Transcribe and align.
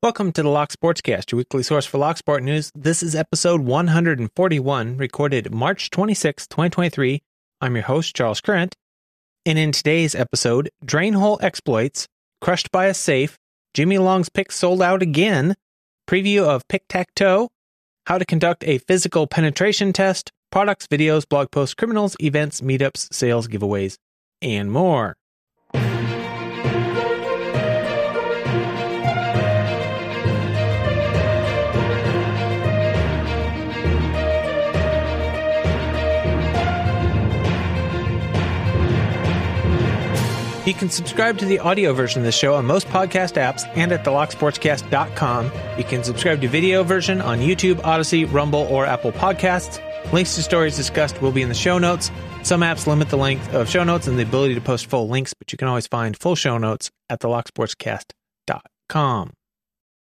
Welcome 0.00 0.30
to 0.34 0.44
the 0.44 0.48
Lock 0.48 0.70
Sportscast, 0.70 1.32
your 1.32 1.38
weekly 1.38 1.64
source 1.64 1.84
for 1.84 1.98
Lock 1.98 2.18
Sport 2.18 2.44
news. 2.44 2.70
This 2.72 3.02
is 3.02 3.16
episode 3.16 3.62
141, 3.62 4.96
recorded 4.96 5.52
March 5.52 5.90
26, 5.90 6.46
2023. 6.46 7.20
I'm 7.60 7.74
your 7.74 7.82
host, 7.82 8.14
Charles 8.14 8.40
Current. 8.40 8.76
And 9.44 9.58
in 9.58 9.72
today's 9.72 10.14
episode, 10.14 10.70
drain 10.84 11.14
hole 11.14 11.40
exploits, 11.42 12.06
crushed 12.40 12.70
by 12.70 12.86
a 12.86 12.94
safe, 12.94 13.36
Jimy 13.74 13.98
Long's 13.98 14.28
pick 14.28 14.52
sold 14.52 14.82
out 14.82 15.02
again, 15.02 15.56
preview 16.08 16.44
of 16.44 16.62
PicTacToe, 16.68 17.48
how 18.06 18.18
to 18.18 18.24
conduct 18.24 18.62
a 18.68 18.78
physical 18.78 19.26
penetration 19.26 19.92
test, 19.92 20.30
products, 20.52 20.86
videos, 20.86 21.28
blog 21.28 21.50
posts, 21.50 21.74
criminals, 21.74 22.14
events, 22.20 22.60
meetups, 22.60 23.12
sales, 23.12 23.48
giveaways, 23.48 23.96
and 24.40 24.70
more. 24.70 25.16
You 40.68 40.74
can 40.74 40.90
subscribe 40.90 41.38
to 41.38 41.46
the 41.46 41.60
audio 41.60 41.94
version 41.94 42.20
of 42.20 42.26
the 42.26 42.32
show 42.32 42.54
on 42.54 42.66
most 42.66 42.88
podcast 42.88 43.42
apps 43.42 43.66
and 43.74 43.90
at 43.90 44.04
thelocksportscast.com. 44.04 45.50
You 45.78 45.84
can 45.84 46.04
subscribe 46.04 46.42
to 46.42 46.48
video 46.48 46.84
version 46.84 47.22
on 47.22 47.38
YouTube, 47.38 47.82
Odysee, 47.84 48.30
Rumble, 48.30 48.68
or 48.70 48.84
Apple 48.84 49.12
Podcasts. 49.12 49.80
Links 50.12 50.34
to 50.34 50.42
stories 50.42 50.76
discussed 50.76 51.22
will 51.22 51.32
be 51.32 51.40
in 51.40 51.48
the 51.48 51.54
show 51.54 51.78
notes. 51.78 52.10
Some 52.42 52.60
apps 52.60 52.86
limit 52.86 53.08
the 53.08 53.16
length 53.16 53.54
of 53.54 53.70
show 53.70 53.82
notes 53.82 54.08
and 54.08 54.18
the 54.18 54.24
ability 54.24 54.56
to 54.56 54.60
post 54.60 54.90
full 54.90 55.08
links, 55.08 55.32
but 55.32 55.50
you 55.52 55.56
can 55.56 55.68
always 55.68 55.86
find 55.86 56.14
full 56.14 56.34
show 56.34 56.58
notes 56.58 56.90
at 57.08 57.20
thelocksportscast.com. 57.20 59.32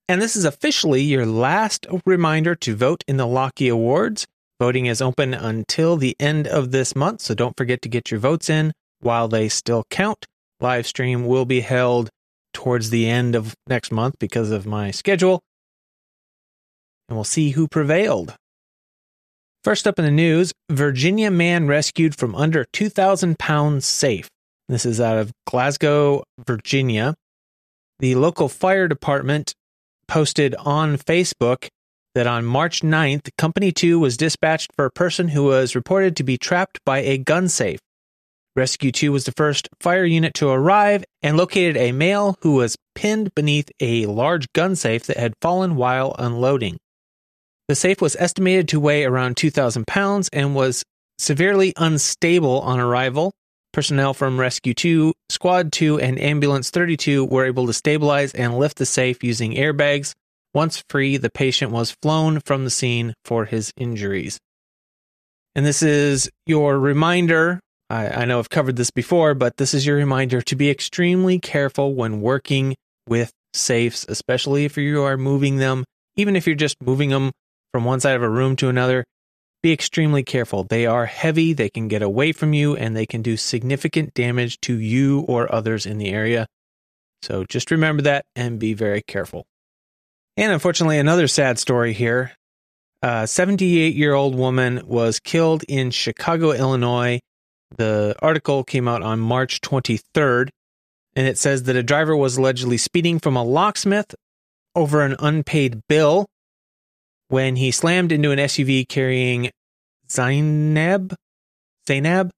And 0.08 0.22
this 0.22 0.36
is 0.36 0.46
officially 0.46 1.02
your 1.02 1.26
last 1.26 1.88
reminder 2.06 2.54
to 2.54 2.76
vote 2.76 3.04
in 3.08 3.18
the 3.18 3.26
Locky 3.26 3.68
Awards. 3.68 4.28
Voting 4.60 4.86
is 4.86 5.02
open 5.02 5.34
until 5.34 5.98
the 5.98 6.16
end 6.20 6.48
of 6.48 6.70
this 6.70 6.96
month, 6.96 7.22
so 7.22 7.34
don't 7.34 7.58
forget 7.58 7.82
to 7.82 7.90
get 7.90 8.12
your 8.12 8.20
votes 8.20 8.48
in 8.48 8.74
while 9.00 9.28
they 9.28 9.50
still 9.50 9.86
count 9.90 10.28
live 10.62 10.88
stream 10.88 11.26
will 11.26 11.46
be 11.46 11.62
held 11.62 12.10
towards 12.54 12.90
the 12.90 13.10
end 13.10 13.36
of 13.36 13.56
next 13.68 13.92
month 13.92 14.16
because 14.20 14.52
of 14.52 14.66
my 14.66 14.92
schedule. 14.92 15.42
And 17.10 17.18
we'll 17.18 17.24
see 17.24 17.52
who 17.52 17.68
prevailed. 17.68 18.36
First 19.64 19.88
up 19.88 20.00
in 20.00 20.06
the 20.06 20.12
news 20.12 20.54
Virginia 20.70 21.30
man 21.30 21.68
rescued 21.68 22.16
from 22.16 22.36
under 22.36 22.66
2,000 22.74 23.38
pounds 23.38 23.86
safe. 23.86 24.28
This 24.70 24.86
is 24.86 25.02
out 25.02 25.18
of 25.18 25.32
Glasgow, 25.46 26.24
Virginia. 26.46 27.16
The 28.00 28.16
local 28.16 28.50
fire 28.50 28.88
department 28.88 29.54
posted 30.08 30.56
on 30.56 30.98
Facebook 30.98 31.68
that 32.16 32.28
on 32.28 32.46
March 32.46 32.82
9th, 32.82 33.30
Company 33.38 33.72
2 33.72 34.00
was 34.00 34.18
dispatched 34.18 34.72
for 34.76 34.86
a 34.86 34.92
person 34.92 35.30
who 35.30 35.44
was 35.44 35.76
reported 35.76 36.16
to 36.16 36.24
be 36.24 36.38
trapped 36.38 36.80
by 36.86 37.00
a 37.00 37.18
gun 37.18 37.48
safe. 37.48 37.80
Rescue 38.56 38.92
2 38.92 39.14
was 39.14 39.24
the 39.24 39.32
first 39.32 39.70
fire 39.80 40.04
unit 40.04 40.34
to 40.36 40.50
arrive 40.50 41.06
and 41.24 41.38
located 41.38 41.78
a 41.78 41.94
male 41.94 42.36
who 42.42 42.56
was 42.56 42.76
pinned 42.96 43.34
beneath 43.34 43.70
a 43.80 44.06
large 44.08 44.46
gun 44.54 44.76
safe 44.76 45.06
that 45.06 45.18
had 45.18 45.34
fallen 45.42 45.78
while 45.78 46.14
unloading. 46.20 46.78
The 47.70 47.76
safe 47.76 48.02
was 48.02 48.18
estimated 48.20 48.68
to 48.70 48.80
weigh 48.80 49.06
around 49.06 49.38
2,000 49.38 49.88
pounds 49.88 50.30
and 50.34 50.54
was 50.54 50.84
severely 51.18 51.72
unstable 51.78 52.60
on 52.62 52.80
arrival. 52.80 53.32
Personnel 53.72 54.14
from 54.14 54.38
Rescue 54.38 54.74
2, 54.74 55.14
Squad 55.30 55.72
2, 55.72 56.02
and 56.02 56.20
Ambulance 56.20 56.70
32 56.72 57.24
were 57.24 57.46
able 57.46 57.68
to 57.68 57.74
stabilize 57.74 58.34
and 58.34 58.58
lift 58.58 58.78
the 58.78 58.86
safe 58.86 59.24
using 59.24 59.54
airbags. 59.54 60.14
Once 60.54 60.84
free, 60.90 61.16
the 61.16 61.30
patient 61.30 61.72
was 61.72 61.96
flown 62.02 62.42
from 62.42 62.66
the 62.66 62.70
scene 62.70 63.14
for 63.24 63.46
his 63.46 63.72
injuries. 63.78 64.38
And 65.56 65.66
this 65.66 65.82
is 65.82 66.30
your 66.46 66.78
reminder 66.78 67.62
I, 67.92 68.22
I 68.22 68.26
know 68.26 68.40
I've 68.40 68.50
covered 68.50 68.78
this 68.78 68.90
before, 68.90 69.34
but 69.34 69.58
this 69.58 69.74
is 69.74 69.86
your 69.86 69.98
reminder 69.98 70.42
to 70.42 70.56
be 70.56 70.70
extremely 70.70 71.40
careful 71.40 71.94
when 71.94 72.22
working 72.22 72.78
with 73.06 73.34
safes, 73.54 74.06
especially 74.08 74.64
if 74.64 74.78
you 74.78 75.04
are 75.04 75.18
moving 75.18 75.58
them, 75.58 75.84
even 76.16 76.38
if 76.38 76.48
you're 76.48 76.56
just 76.56 76.78
moving 76.82 77.10
them 77.10 77.32
from 77.74 77.84
one 77.84 78.00
side 78.00 78.16
of 78.16 78.24
a 78.24 78.30
room 78.30 78.56
to 78.56 78.70
another. 78.70 79.04
Be 79.62 79.74
extremely 79.74 80.24
careful. 80.24 80.64
They 80.64 80.86
are 80.86 81.06
heavy, 81.06 81.52
they 81.52 81.70
can 81.70 81.90
get 81.90 82.02
away 82.02 82.32
from 82.32 82.54
you, 82.54 82.78
and 82.78 82.96
they 82.96 83.06
can 83.06 83.22
do 83.22 83.36
significant 83.36 84.14
damage 84.14 84.58
to 84.62 84.80
you 84.80 85.20
or 85.28 85.54
others 85.54 85.86
in 85.86 85.98
the 85.98 86.12
area. 86.12 86.48
So 87.24 87.44
just 87.44 87.72
remember 87.72 88.04
that 88.04 88.24
and 88.38 88.58
be 88.58 88.74
very 88.74 89.02
careful. 89.06 89.46
And 90.38 90.54
unfortunately, 90.54 90.98
another 90.98 91.28
sad 91.28 91.60
story 91.60 91.92
here. 91.92 92.32
A 93.02 93.28
78 93.28 93.96
year 93.96 94.14
old 94.14 94.34
woman 94.34 94.82
was 94.88 95.20
killed 95.20 95.64
in 95.68 95.92
Chicago, 95.92 96.54
Illinois 96.54 97.20
the 97.78 98.16
article 98.22 98.64
came 98.64 98.88
out 98.88 99.02
on 99.02 99.20
March 99.20 99.62
23rd, 99.62 100.50
and 101.16 101.28
it 101.28 101.38
says 101.38 101.64
that 101.64 101.76
a 101.76 101.84
driver 101.84 102.16
was 102.16 102.38
allegedly 102.38 102.78
speeding 102.78 103.20
from 103.20 103.36
a 103.36 103.44
locksmith 103.44 104.16
over 104.76 105.02
an 105.02 105.16
unpaid 105.20 105.82
bill 105.88 106.26
when 107.28 107.56
he 107.56 107.72
slammed 107.72 108.12
into 108.12 108.32
an 108.32 108.40
SUV 108.40 108.88
carrying 108.88 109.50
Zainab, 110.10 111.16
Zainab, 111.88 112.32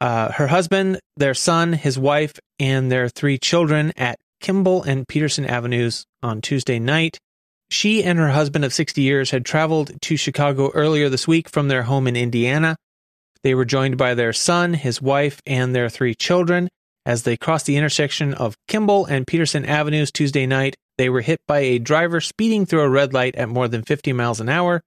uh, 0.00 0.32
her 0.32 0.48
husband, 0.48 1.00
their 1.16 1.34
son, 1.34 1.72
his 1.72 1.98
wife, 1.98 2.38
and 2.58 2.90
their 2.90 3.08
three 3.08 3.38
children 3.38 3.92
at 3.96 4.18
Kimball 4.40 4.82
and 4.82 5.06
Peterson 5.06 5.44
Avenues 5.44 6.04
on 6.22 6.40
Tuesday 6.40 6.78
night. 6.78 7.18
She 7.70 8.02
and 8.02 8.18
her 8.18 8.30
husband 8.30 8.64
of 8.64 8.72
60 8.72 9.02
years 9.02 9.30
had 9.30 9.44
traveled 9.44 10.00
to 10.02 10.16
Chicago 10.16 10.70
earlier 10.70 11.08
this 11.08 11.28
week 11.28 11.48
from 11.48 11.68
their 11.68 11.82
home 11.82 12.06
in 12.06 12.16
Indiana. 12.16 12.76
They 13.44 13.54
were 13.54 13.64
joined 13.64 13.96
by 13.96 14.14
their 14.14 14.32
son, 14.32 14.74
his 14.74 15.00
wife, 15.00 15.40
and 15.46 15.74
their 15.74 15.88
three 15.88 16.14
children. 16.14 16.68
As 17.06 17.22
they 17.22 17.36
crossed 17.36 17.66
the 17.66 17.76
intersection 17.76 18.34
of 18.34 18.56
Kimball 18.66 19.06
and 19.06 19.26
Peterson 19.26 19.64
Avenues 19.64 20.12
Tuesday 20.12 20.46
night, 20.46 20.76
they 20.98 21.08
were 21.08 21.20
hit 21.20 21.40
by 21.46 21.60
a 21.60 21.78
driver 21.78 22.20
speeding 22.20 22.66
through 22.66 22.82
a 22.82 22.88
red 22.88 23.14
light 23.14 23.36
at 23.36 23.48
more 23.48 23.68
than 23.68 23.82
50 23.82 24.12
miles 24.12 24.40
an 24.40 24.48
hour, 24.48 24.82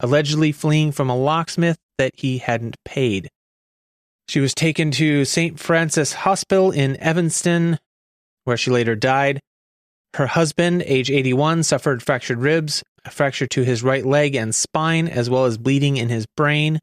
allegedly 0.00 0.52
fleeing 0.52 0.92
from 0.92 1.10
a 1.10 1.16
locksmith 1.16 1.76
that 1.98 2.12
he 2.14 2.38
hadn't 2.38 2.76
paid. 2.84 3.28
She 4.28 4.40
was 4.40 4.54
taken 4.54 4.90
to 4.92 5.24
St. 5.24 5.58
Francis 5.58 6.12
Hospital 6.12 6.70
in 6.70 6.96
Evanston, 6.96 7.78
where 8.44 8.56
she 8.56 8.70
later 8.70 8.96
died. 8.96 9.40
Her 10.14 10.26
husband, 10.26 10.82
age 10.86 11.10
81, 11.10 11.64
suffered 11.64 12.02
fractured 12.02 12.38
ribs, 12.38 12.82
a 13.04 13.10
fracture 13.10 13.46
to 13.48 13.62
his 13.62 13.82
right 13.82 14.04
leg 14.04 14.34
and 14.34 14.54
spine, 14.54 15.08
as 15.08 15.28
well 15.28 15.44
as 15.44 15.58
bleeding 15.58 15.96
in 15.96 16.08
his 16.08 16.26
brain. 16.36 16.78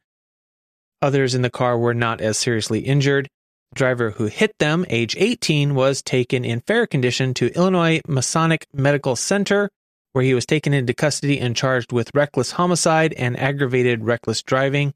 Others 1.03 1.35
in 1.35 1.41
the 1.41 1.49
car 1.49 1.77
were 1.77 1.93
not 1.93 2.21
as 2.21 2.37
seriously 2.37 2.79
injured. 2.79 3.27
The 3.73 3.75
driver 3.75 4.11
who 4.11 4.27
hit 4.27 4.57
them, 4.57 4.85
age 4.87 5.17
18, 5.19 5.75
was 5.75 6.01
taken 6.01 6.45
in 6.45 6.61
fair 6.61 6.87
condition 6.87 7.33
to 7.33 7.53
Illinois 7.57 7.99
Masonic 8.07 8.65
Medical 8.73 9.17
Center, 9.17 9.69
where 10.13 10.23
he 10.23 10.33
was 10.33 10.45
taken 10.45 10.73
into 10.73 10.93
custody 10.93 11.41
and 11.41 11.57
charged 11.57 11.91
with 11.91 12.09
reckless 12.13 12.51
homicide 12.51 13.13
and 13.17 13.37
aggravated 13.37 14.05
reckless 14.05 14.41
driving. 14.41 14.93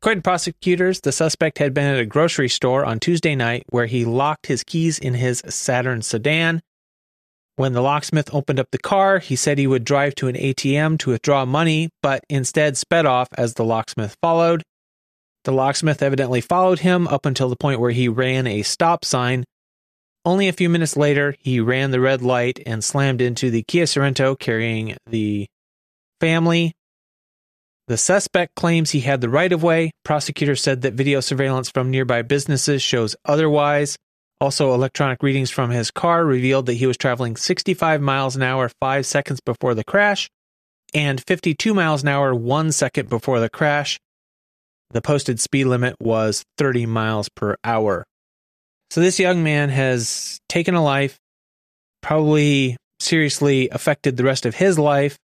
According 0.00 0.22
to 0.22 0.28
prosecutors, 0.28 1.00
the 1.00 1.12
suspect 1.12 1.58
had 1.58 1.72
been 1.72 1.86
at 1.86 2.00
a 2.00 2.04
grocery 2.04 2.48
store 2.48 2.84
on 2.84 2.98
Tuesday 2.98 3.36
night 3.36 3.62
where 3.70 3.86
he 3.86 4.04
locked 4.04 4.46
his 4.46 4.64
keys 4.64 4.98
in 4.98 5.14
his 5.14 5.40
Saturn 5.48 6.02
sedan. 6.02 6.62
When 7.54 7.74
the 7.74 7.80
locksmith 7.80 8.34
opened 8.34 8.58
up 8.58 8.72
the 8.72 8.78
car, 8.78 9.20
he 9.20 9.36
said 9.36 9.56
he 9.58 9.68
would 9.68 9.84
drive 9.84 10.16
to 10.16 10.26
an 10.26 10.34
ATM 10.34 10.98
to 10.98 11.10
withdraw 11.10 11.44
money, 11.44 11.90
but 12.02 12.24
instead 12.28 12.76
sped 12.76 13.06
off 13.06 13.28
as 13.38 13.54
the 13.54 13.64
locksmith 13.64 14.16
followed. 14.20 14.64
The 15.46 15.52
locksmith 15.52 16.02
evidently 16.02 16.40
followed 16.40 16.80
him 16.80 17.06
up 17.06 17.24
until 17.24 17.48
the 17.48 17.54
point 17.54 17.78
where 17.78 17.92
he 17.92 18.08
ran 18.08 18.48
a 18.48 18.62
stop 18.62 19.04
sign. 19.04 19.44
Only 20.24 20.48
a 20.48 20.52
few 20.52 20.68
minutes 20.68 20.96
later, 20.96 21.36
he 21.38 21.60
ran 21.60 21.92
the 21.92 22.00
red 22.00 22.20
light 22.20 22.58
and 22.66 22.82
slammed 22.82 23.20
into 23.20 23.48
the 23.52 23.62
Kia 23.62 23.84
Sorento 23.84 24.36
carrying 24.36 24.96
the 25.06 25.46
family. 26.20 26.74
The 27.86 27.96
suspect 27.96 28.56
claims 28.56 28.90
he 28.90 29.02
had 29.02 29.20
the 29.20 29.28
right 29.28 29.52
of 29.52 29.62
way. 29.62 29.92
Prosecutors 30.04 30.60
said 30.60 30.82
that 30.82 30.94
video 30.94 31.20
surveillance 31.20 31.70
from 31.70 31.92
nearby 31.92 32.22
businesses 32.22 32.82
shows 32.82 33.14
otherwise. 33.24 33.96
Also, 34.40 34.74
electronic 34.74 35.22
readings 35.22 35.52
from 35.52 35.70
his 35.70 35.92
car 35.92 36.24
revealed 36.24 36.66
that 36.66 36.74
he 36.74 36.88
was 36.88 36.96
traveling 36.96 37.36
65 37.36 38.02
miles 38.02 38.34
an 38.34 38.42
hour 38.42 38.68
five 38.80 39.06
seconds 39.06 39.38
before 39.38 39.76
the 39.76 39.84
crash 39.84 40.28
and 40.92 41.22
52 41.24 41.72
miles 41.72 42.02
an 42.02 42.08
hour 42.08 42.34
one 42.34 42.72
second 42.72 43.08
before 43.08 43.38
the 43.38 43.48
crash. 43.48 44.00
The 44.90 45.02
posted 45.02 45.40
speed 45.40 45.64
limit 45.64 45.96
was 46.00 46.44
30 46.58 46.86
miles 46.86 47.28
per 47.28 47.56
hour. 47.64 48.04
So 48.90 49.00
this 49.00 49.18
young 49.18 49.42
man 49.42 49.68
has 49.68 50.38
taken 50.48 50.74
a 50.74 50.82
life, 50.82 51.18
probably 52.02 52.76
seriously 53.00 53.68
affected 53.70 54.16
the 54.16 54.24
rest 54.24 54.46
of 54.46 54.54
his 54.54 54.78
life 54.78 55.16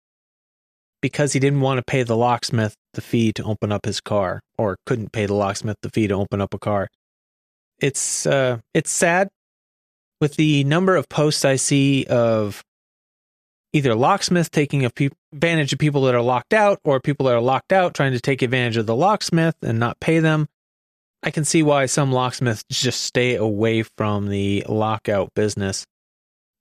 because 1.01 1.33
he 1.33 1.41
didn't 1.41 1.61
want 1.61 1.79
to 1.79 1.85
pay 1.85 2.03
the 2.03 2.17
locksmith 2.17 2.75
the 2.95 3.01
fee 3.01 3.33
to 3.33 3.45
open 3.45 3.73
up 3.73 3.85
his 3.85 4.01
car 4.01 4.41
or 4.59 4.77
couldn't 4.87 5.13
pay 5.13 5.27
the 5.27 5.35
locksmith 5.35 5.77
the 5.83 5.91
fee 5.91 6.07
to 6.09 6.15
open 6.15 6.41
up 6.41 6.55
a 6.55 6.59
car. 6.59 6.89
It's 7.79 8.27
uh 8.27 8.59
it's 8.75 8.91
sad 8.91 9.29
with 10.21 10.37
the 10.37 10.65
number 10.65 10.95
of 10.97 11.09
posts 11.09 11.45
I 11.45 11.57
see 11.57 12.05
of 12.07 12.63
either 13.73 13.95
locksmith 13.95 14.51
taking 14.51 14.85
advantage 14.85 15.73
of 15.73 15.79
people 15.79 16.03
that 16.03 16.15
are 16.15 16.23
locked 16.23 16.53
out 16.53 16.79
or 16.85 17.01
people 17.01 17.27
that 17.27 17.35
are 17.35 17.41
locked 17.41 17.73
out 17.73 17.95
trying 17.95 18.13
to 18.13 18.21
take 18.21 18.43
advantage 18.43 18.77
of 18.77 18.87
the 18.87 18.97
locksmith 18.97 19.57
and 19.63 19.79
not 19.79 20.01
pay 20.01 20.19
them. 20.19 20.49
I 21.23 21.31
can 21.31 21.45
see 21.45 21.63
why 21.63 21.87
some 21.87 22.13
locksmiths 22.13 22.65
just 22.71 23.03
stay 23.03 23.37
away 23.37 23.85
from 23.97 24.29
the 24.29 24.65
lockout 24.69 25.33
business. 25.35 25.87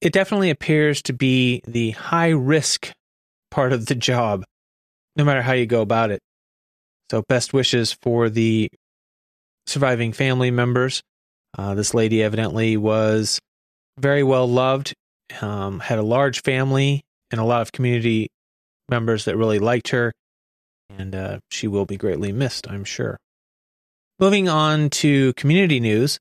It 0.02 0.13
definitely 0.13 0.50
appears 0.50 1.02
to 1.04 1.13
be 1.13 1.62
the 1.68 1.92
high 1.92 2.30
risk 2.30 2.92
part 3.50 3.74
of 3.74 3.88
the 3.88 3.96
job, 3.96 4.44
no 5.16 5.24
matter 5.24 5.42
how 5.42 5.54
you 5.54 5.66
go 5.66 5.81
about 5.81 6.12
it. 6.12 6.22
So, 7.10 7.24
best 7.28 7.54
wishes 7.54 7.92
for 8.02 8.30
the 8.30 8.69
surviving 9.68 10.13
family 10.13 10.52
members. 10.52 11.02
Uh, 11.58 11.75
this 11.75 11.94
lady 11.94 12.24
evidently 12.24 12.78
was 12.78 13.40
very 14.00 14.24
well 14.24 14.48
loved, 14.48 14.94
um, 15.42 15.80
had 15.80 16.00
a 16.00 16.04
large 16.04 16.42
family, 16.42 17.01
and 17.31 17.39
a 17.39 17.45
lot 17.45 17.62
of 17.62 17.72
community 17.72 18.30
members 18.89 19.25
that 19.25 19.38
really 19.38 19.60
liked 19.60 19.89
her. 19.89 20.13
And 20.98 21.16
uh, 21.16 21.39
she 21.50 21.68
will 21.68 21.86
be 21.86 21.98
greatly 21.98 22.31
missed, 22.31 22.69
I'm 22.69 22.83
sure. 22.83 23.18
Moving 24.19 24.50
on 24.50 24.89
to 24.89 25.33
community 25.33 25.80
news, 25.80 26.19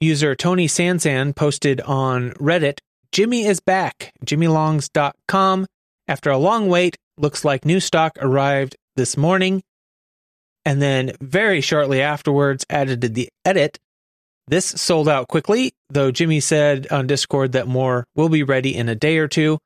user 0.00 0.34
Tony 0.34 0.66
Sansan 0.66 1.34
posted 1.34 1.80
on 1.82 2.32
Reddit 2.32 2.78
Jimy 3.12 3.46
is 3.46 3.60
back. 3.60 4.12
JimyLongs.com. 4.24 5.66
After 6.06 6.30
a 6.30 6.38
long 6.38 6.68
wait, 6.68 6.96
looks 7.16 7.44
like 7.44 7.64
new 7.64 7.80
stock 7.80 8.12
arrived 8.20 8.76
this 8.96 9.16
morning. 9.16 9.62
And 10.64 10.80
then 10.80 11.12
very 11.20 11.60
shortly 11.60 12.02
afterwards, 12.02 12.64
added 12.68 13.00
the 13.00 13.28
edit 13.44 13.78
this 14.50 14.66
sold 14.66 15.08
out 15.08 15.28
quickly, 15.28 15.72
though 15.88 16.10
Jimy 16.10 16.40
said 16.40 16.88
on 16.90 17.06
Discord 17.06 17.52
that 17.52 17.68
more 17.68 18.04
will 18.16 18.28
be 18.28 18.42
ready 18.42 18.76
in 18.76 18.88
a 18.88 18.96
day 18.96 19.18
or 19.18 19.28
two. 19.28 19.58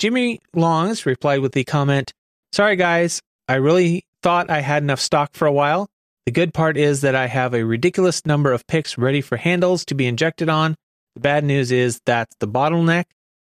Jimy 0.00 0.40
Longs 0.54 1.06
replied 1.06 1.40
with 1.40 1.52
the 1.52 1.64
comment 1.64 2.12
Sorry, 2.52 2.76
guys, 2.76 3.20
I 3.46 3.54
really 3.54 4.04
thought 4.22 4.50
I 4.50 4.60
had 4.60 4.82
enough 4.82 5.00
stock 5.00 5.30
for 5.34 5.46
a 5.46 5.52
while. 5.52 5.88
The 6.26 6.32
good 6.32 6.52
part 6.52 6.76
is 6.76 7.02
that 7.02 7.14
I 7.14 7.26
have 7.26 7.54
a 7.54 7.64
ridiculous 7.64 8.26
number 8.26 8.52
of 8.52 8.66
picks 8.66 8.98
ready 8.98 9.20
for 9.20 9.36
handles 9.36 9.84
to 9.86 9.94
be 9.94 10.06
injected 10.06 10.48
on. 10.48 10.74
The 11.14 11.20
bad 11.20 11.44
news 11.44 11.70
is 11.70 12.00
that's 12.04 12.34
the 12.40 12.48
bottleneck. 12.48 13.04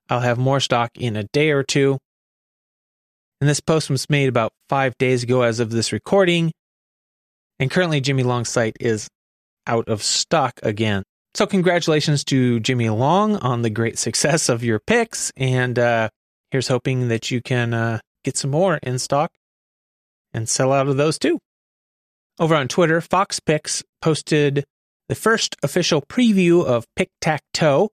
I'll 0.09 0.21
have 0.21 0.39
more 0.39 0.61
stock 0.61 0.91
in 0.97 1.17
a 1.17 1.25
day 1.33 1.51
or 1.51 1.63
two. 1.63 1.99
And 3.41 3.49
this 3.49 3.61
post 3.61 3.89
was 3.89 4.11
made 4.11 4.29
about 4.29 4.53
five 4.69 4.99
days 4.99 5.23
ago 5.23 5.43
as 5.43 5.61
of 5.61 5.71
this 5.71 5.93
recording. 5.93 6.51
And 7.61 7.71
currently, 7.71 8.01
Jimy 8.01 8.25
Long's 8.25 8.49
site 8.49 8.77
is 8.81 9.09
out 9.69 9.89
of 9.89 10.03
stock 10.03 10.59
again. 10.63 11.05
So, 11.35 11.47
congratulations 11.47 12.25
to 12.25 12.59
Jimy 12.61 12.89
Long 12.89 13.37
on 13.37 13.63
the 13.63 13.71
great 13.71 13.99
success 13.99 14.49
of 14.49 14.65
your 14.65 14.81
picks. 14.81 15.31
And 15.37 15.79
uh, 15.79 16.09
here's 16.51 16.69
hoping 16.69 17.09
that 17.09 17.31
you 17.31 17.41
can 17.41 17.75
uh, 17.75 18.01
get 18.25 18.37
some 18.37 18.51
more 18.51 18.79
in 18.83 18.99
stock 18.99 19.31
and 20.33 20.49
sell 20.49 20.73
out 20.73 20.89
of 20.89 20.97
those 20.97 21.19
too. 21.19 21.39
Over 22.41 22.55
on 22.55 22.69
Twitter, 22.69 23.01
Fox 23.01 23.41
Picks 23.41 23.83
posted 24.01 24.65
the 25.09 25.15
first 25.15 25.57
official 25.63 26.03
preview 26.03 26.65
of 26.65 26.87
Pick 26.97 27.11
Tac 27.21 27.43
Toe. 27.53 27.91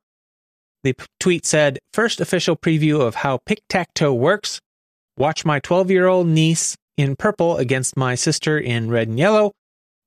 The 0.83 0.93
p- 0.93 1.05
tweet 1.19 1.45
said, 1.45 1.79
First 1.93 2.21
official 2.21 2.55
preview 2.55 3.01
of 3.01 3.15
how 3.15 3.39
PicTacToe 3.49 4.15
works. 4.15 4.59
Watch 5.17 5.45
my 5.45 5.59
12 5.59 5.89
year 5.89 6.07
old 6.07 6.27
niece 6.27 6.77
in 6.97 7.15
purple 7.15 7.57
against 7.57 7.97
my 7.97 8.15
sister 8.15 8.59
in 8.59 8.91
red 8.91 9.07
and 9.07 9.17
yellow. 9.17 9.53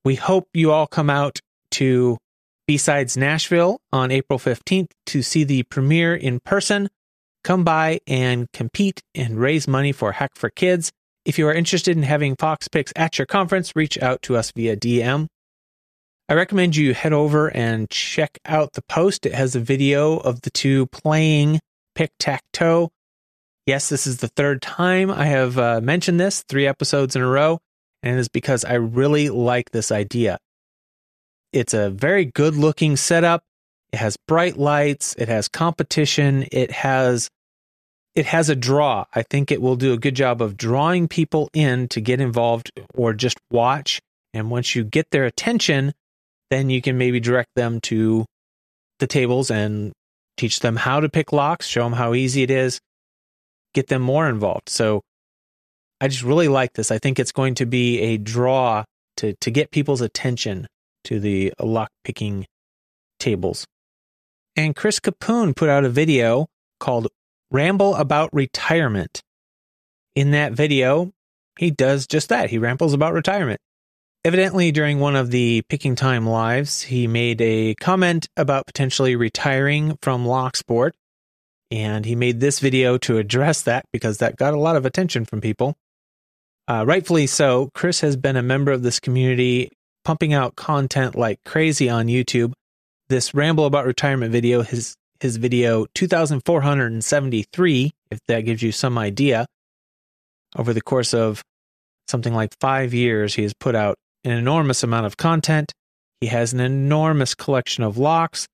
We 0.05 0.15
hope 0.15 0.49
you 0.55 0.71
all 0.71 0.87
come 0.87 1.11
out 1.11 1.41
to 1.73 2.19
B-Sides 2.67 3.17
Nashville 3.17 3.81
on 3.93 4.11
April 4.11 4.39
15th 4.39 4.91
to 5.07 5.23
see 5.23 5.45
the 5.45 5.63
premiere 5.65 6.15
in 6.15 6.41
person. 6.41 6.89
Come 7.45 7.65
by 7.65 8.01
and 8.07 8.51
compete 8.53 9.03
and 9.15 9.39
raise 9.39 9.67
money 9.67 9.93
for 9.93 10.13
Hack 10.13 10.33
for 10.35 10.51
Kids. 10.51 10.93
If 11.25 11.39
you 11.39 11.49
are 11.49 11.55
interested 11.55 11.97
in 11.97 12.03
having 12.03 12.37
Fox 12.37 12.69
Picks 12.69 12.93
at 12.97 13.19
your 13.19 13.27
conference, 13.27 13.75
reach 13.75 14.01
out 14.03 14.23
to 14.23 14.37
us 14.37 14.53
via 14.53 14.77
DM. 14.77 15.29
I 16.29 16.35
recommend 16.35 16.77
you 16.77 16.93
head 16.93 17.15
over 17.15 17.49
and 17.49 17.89
check 17.89 18.39
out 18.45 18.75
the 18.75 18.83
post. 18.83 19.25
It 19.25 19.33
has 19.35 19.55
a 19.55 19.61
video 19.61 20.19
of 20.19 20.43
the 20.43 20.51
two 20.51 20.87
playing 20.87 21.61
pick 21.95 22.11
tac 22.19 22.43
toe. 22.53 22.91
Yes, 23.65 23.89
this 23.89 24.07
is 24.07 24.19
the 24.19 24.29
third 24.29 24.61
time 24.61 25.11
I 25.11 25.25
have 25.27 25.59
uh, 25.59 25.81
mentioned 25.81 26.21
this, 26.21 26.45
three 26.49 26.67
episodes 26.67 27.17
in 27.17 27.23
a 27.23 27.27
row, 27.27 27.61
and 28.03 28.17
it 28.17 28.21
is 28.21 28.29
because 28.29 28.65
I 28.65 28.75
really 28.75 29.31
like 29.31 29.71
this 29.71 29.91
idea. 29.91 30.39
It's 31.53 31.75
a 31.75 31.91
very 31.91 32.27
good 32.27 32.57
looking 32.57 32.97
setup. 32.97 33.43
It 33.93 33.97
has 33.97 34.17
bright 34.17 34.59
lights. 34.59 35.15
It 35.19 35.29
has 35.29 35.49
competition. 35.49 36.47
It 36.53 36.71
has 36.71 37.31
it 38.15 38.27
has 38.27 38.49
a 38.49 38.57
draw. 38.57 39.05
I 39.15 39.23
think 39.23 39.53
it 39.53 39.63
will 39.63 39.77
do 39.77 39.93
a 39.93 39.99
good 39.99 40.17
job 40.17 40.43
of 40.43 40.57
drawing 40.57 41.07
people 41.07 41.51
in 41.53 41.87
to 41.89 42.01
get 42.01 42.21
involved 42.21 42.73
or 42.95 43.13
just 43.15 43.39
watch. 43.51 44.01
And 44.35 44.51
once 44.51 44.75
you 44.75 44.83
get 44.83 45.11
their 45.11 45.25
attention, 45.25 45.95
then 46.51 46.69
you 46.69 46.83
can 46.83 46.99
maybe 46.99 47.21
direct 47.21 47.51
them 47.55 47.81
to 47.83 48.27
the 48.99 49.07
tables 49.07 49.51
and 49.51 49.93
teach 50.37 50.61
them 50.61 50.77
how 50.77 51.01
to 51.01 51.09
pick 51.09 51.33
locks, 51.33 51.67
show 51.67 51.85
them 51.85 51.93
how 51.93 52.13
easy 52.15 52.43
it 52.43 52.51
is, 52.51 52.81
get 53.73 53.87
them 53.87 54.03
more 54.03 54.29
involved. 54.29 54.69
So 54.69 55.03
I 56.01 56.09
just 56.09 56.25
really 56.25 56.49
like 56.49 56.73
this. 56.75 56.91
I 56.91 56.99
think 56.99 57.19
it's 57.19 57.33
going 57.33 57.55
to 57.57 57.67
be 57.67 58.01
a 58.01 58.19
draw 58.19 58.85
to 59.19 59.35
to 59.41 59.51
get 59.51 59.71
people's 59.71 60.01
attention 60.01 60.67
to 61.09 61.19
the 61.19 61.53
lock 61.59 61.91
picking 62.05 62.47
tables. 63.19 63.67
And 64.57 64.77
Chris 64.77 65.01
Capoon 65.01 65.55
put 65.55 65.69
out 65.69 65.85
a 65.85 65.89
video 65.89 66.49
called 66.81 67.09
Ramble 67.51 67.95
About 67.95 68.29
Retirement. 68.33 69.23
In 70.15 70.33
that 70.33 70.53
video, 70.53 71.13
he 71.59 71.71
does 71.71 72.07
just 72.07 72.29
that. 72.29 72.51
He 72.51 72.59
rambles 72.59 72.93
about 72.93 73.15
retirement. 73.15 73.61
Evidently, 74.25 74.71
during 74.71 75.01
one 75.01 75.17
of 75.17 75.31
the 75.31 75.63
Picking 75.69 75.95
Time 75.95 76.27
lives, 76.27 76.83
he 76.83 77.07
made 77.07 77.41
a 77.41 77.75
comment 77.77 78.29
about 78.37 78.67
potentially 78.67 79.17
retiring 79.17 79.97
from 80.03 80.27
lock 80.27 80.57
sport. 80.57 80.95
And 81.71 82.05
he 82.05 82.15
made 82.15 82.41
this 82.41 82.61
video 82.61 82.99
to 82.99 83.19
address 83.19 83.63
that 83.63 83.87
because 83.93 84.19
that 84.19 84.37
got 84.37 84.55
a 84.55 84.59
lot 84.59 84.77
of 84.77 84.85
attention 84.85 85.25
from 85.25 85.41
people. 85.41 85.77
Uh, 86.67 86.85
rightfully 86.87 87.27
so. 87.27 87.71
Chris 87.75 88.01
has 88.01 88.17
been 88.17 88.37
a 88.37 88.43
member 88.43 88.73
of 88.73 88.83
this 88.83 89.01
community 89.01 89.71
pumping 90.09 90.33
out 90.33 90.57
content 90.57 91.15
like 91.15 91.39
crazy 91.45 91.91
on 91.91 92.07
YouTube. 92.07 92.55
This 93.11 93.35
ramble 93.35 93.67
about 93.67 93.85
retirement 93.85 94.33
video, 94.33 94.63
his 94.63 94.95
his 95.21 95.37
video 95.37 95.85
2473, 95.95 97.91
if 98.11 98.19
that 98.27 98.41
gives 98.41 98.63
you 98.63 98.73
some 98.73 98.97
idea. 98.97 99.45
Over 100.57 100.73
the 100.73 100.81
course 100.81 101.13
of 101.13 101.43
something 102.07 102.33
like 102.33 102.55
5 102.59 102.95
years, 102.95 103.35
he 103.35 103.43
has 103.43 103.53
put 103.53 103.75
out 103.75 103.97
an 104.25 104.31
enormous 104.31 104.83
amount 104.83 105.05
of 105.05 105.19
content. 105.19 105.75
He 106.23 106.29
has 106.29 106.55
an 106.55 106.61
enormous 106.61 107.35
collection 107.35 107.85
of 107.85 107.99
locks, 107.99 108.49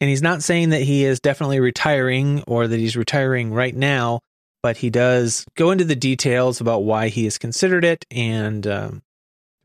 and 0.00 0.08
he's 0.08 0.22
not 0.22 0.42
saying 0.42 0.70
that 0.70 0.80
he 0.80 1.04
is 1.04 1.20
definitely 1.20 1.60
retiring 1.60 2.42
or 2.46 2.66
that 2.66 2.78
he's 2.78 2.96
retiring 2.96 3.52
right 3.52 3.76
now, 3.76 4.20
but 4.62 4.78
he 4.78 4.88
does 4.88 5.44
go 5.56 5.72
into 5.72 5.84
the 5.84 5.94
details 5.94 6.62
about 6.62 6.84
why 6.84 7.08
he 7.08 7.24
has 7.24 7.36
considered 7.36 7.84
it 7.84 8.06
and 8.10 8.66
um, 8.66 9.02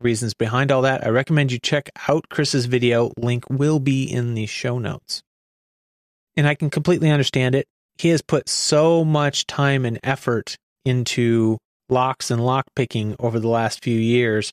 reasons 0.02 0.34
behind 0.34 0.70
all 0.70 0.82
that, 0.82 1.04
I 1.06 1.10
recommend 1.10 1.52
you 1.52 1.58
check 1.58 1.90
out 2.08 2.28
Chris's 2.28 2.66
video. 2.66 3.12
Link 3.16 3.44
will 3.50 3.78
be 3.78 4.04
in 4.04 4.34
the 4.34 4.46
show 4.46 4.78
notes. 4.78 5.22
And 6.36 6.46
I 6.46 6.54
can 6.54 6.70
completely 6.70 7.10
understand 7.10 7.54
it. 7.54 7.66
He 7.98 8.08
has 8.08 8.22
put 8.22 8.48
so 8.48 9.04
much 9.04 9.46
time 9.46 9.84
and 9.84 9.98
effort 10.02 10.56
into 10.84 11.58
locks 11.88 12.30
and 12.30 12.44
lock 12.44 12.64
picking 12.74 13.16
over 13.18 13.38
the 13.38 13.48
last 13.48 13.82
few 13.84 13.98
years 13.98 14.52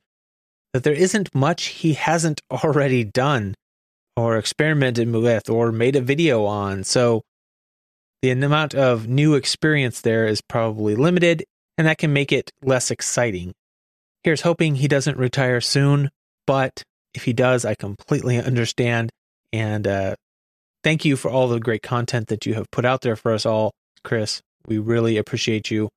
that 0.74 0.84
there 0.84 0.94
isn't 0.94 1.34
much 1.34 1.66
he 1.66 1.94
hasn't 1.94 2.42
already 2.52 3.04
done 3.04 3.56
or 4.16 4.38
experimented 4.38 5.12
with 5.12 5.50
or 5.50 5.72
made 5.72 5.96
a 5.96 6.02
video 6.02 6.46
on. 6.46 6.84
So 6.84 7.24
the 8.22 8.32
amount 8.32 8.76
of 8.76 9.08
new 9.08 9.36
experience 9.36 10.02
there 10.02 10.28
is 10.28 10.42
probably 10.42 10.96
limited, 10.96 11.46
and 11.78 11.88
that 11.88 11.98
can 11.98 12.12
make 12.12 12.34
it 12.34 12.52
less 12.62 12.92
exciting. 12.92 13.54
Here's 14.24 14.42
hoping 14.42 14.76
he 14.76 14.88
doesn't 14.88 15.18
retire 15.18 15.62
soon, 15.62 16.10
but 16.46 16.84
if 17.14 17.24
he 17.24 17.34
does, 17.34 17.66
I 17.66 17.76
completely 17.76 18.38
understand. 18.38 19.12
And 19.54 19.88
uh, 19.88 20.16
thank 20.84 21.06
you 21.06 21.16
for 21.16 21.32
all 21.32 21.48
the 21.48 21.60
great 21.60 21.82
content 21.82 22.28
that 22.28 22.46
you 22.46 22.54
have 22.56 22.70
put 22.72 22.86
out 22.86 23.02
there 23.02 23.16
for 23.16 23.34
us 23.34 23.46
all, 23.46 23.72
Chris. 24.04 24.42
We 24.68 24.78
really 24.78 25.18
appreciate 25.18 25.72
you. 25.72 25.90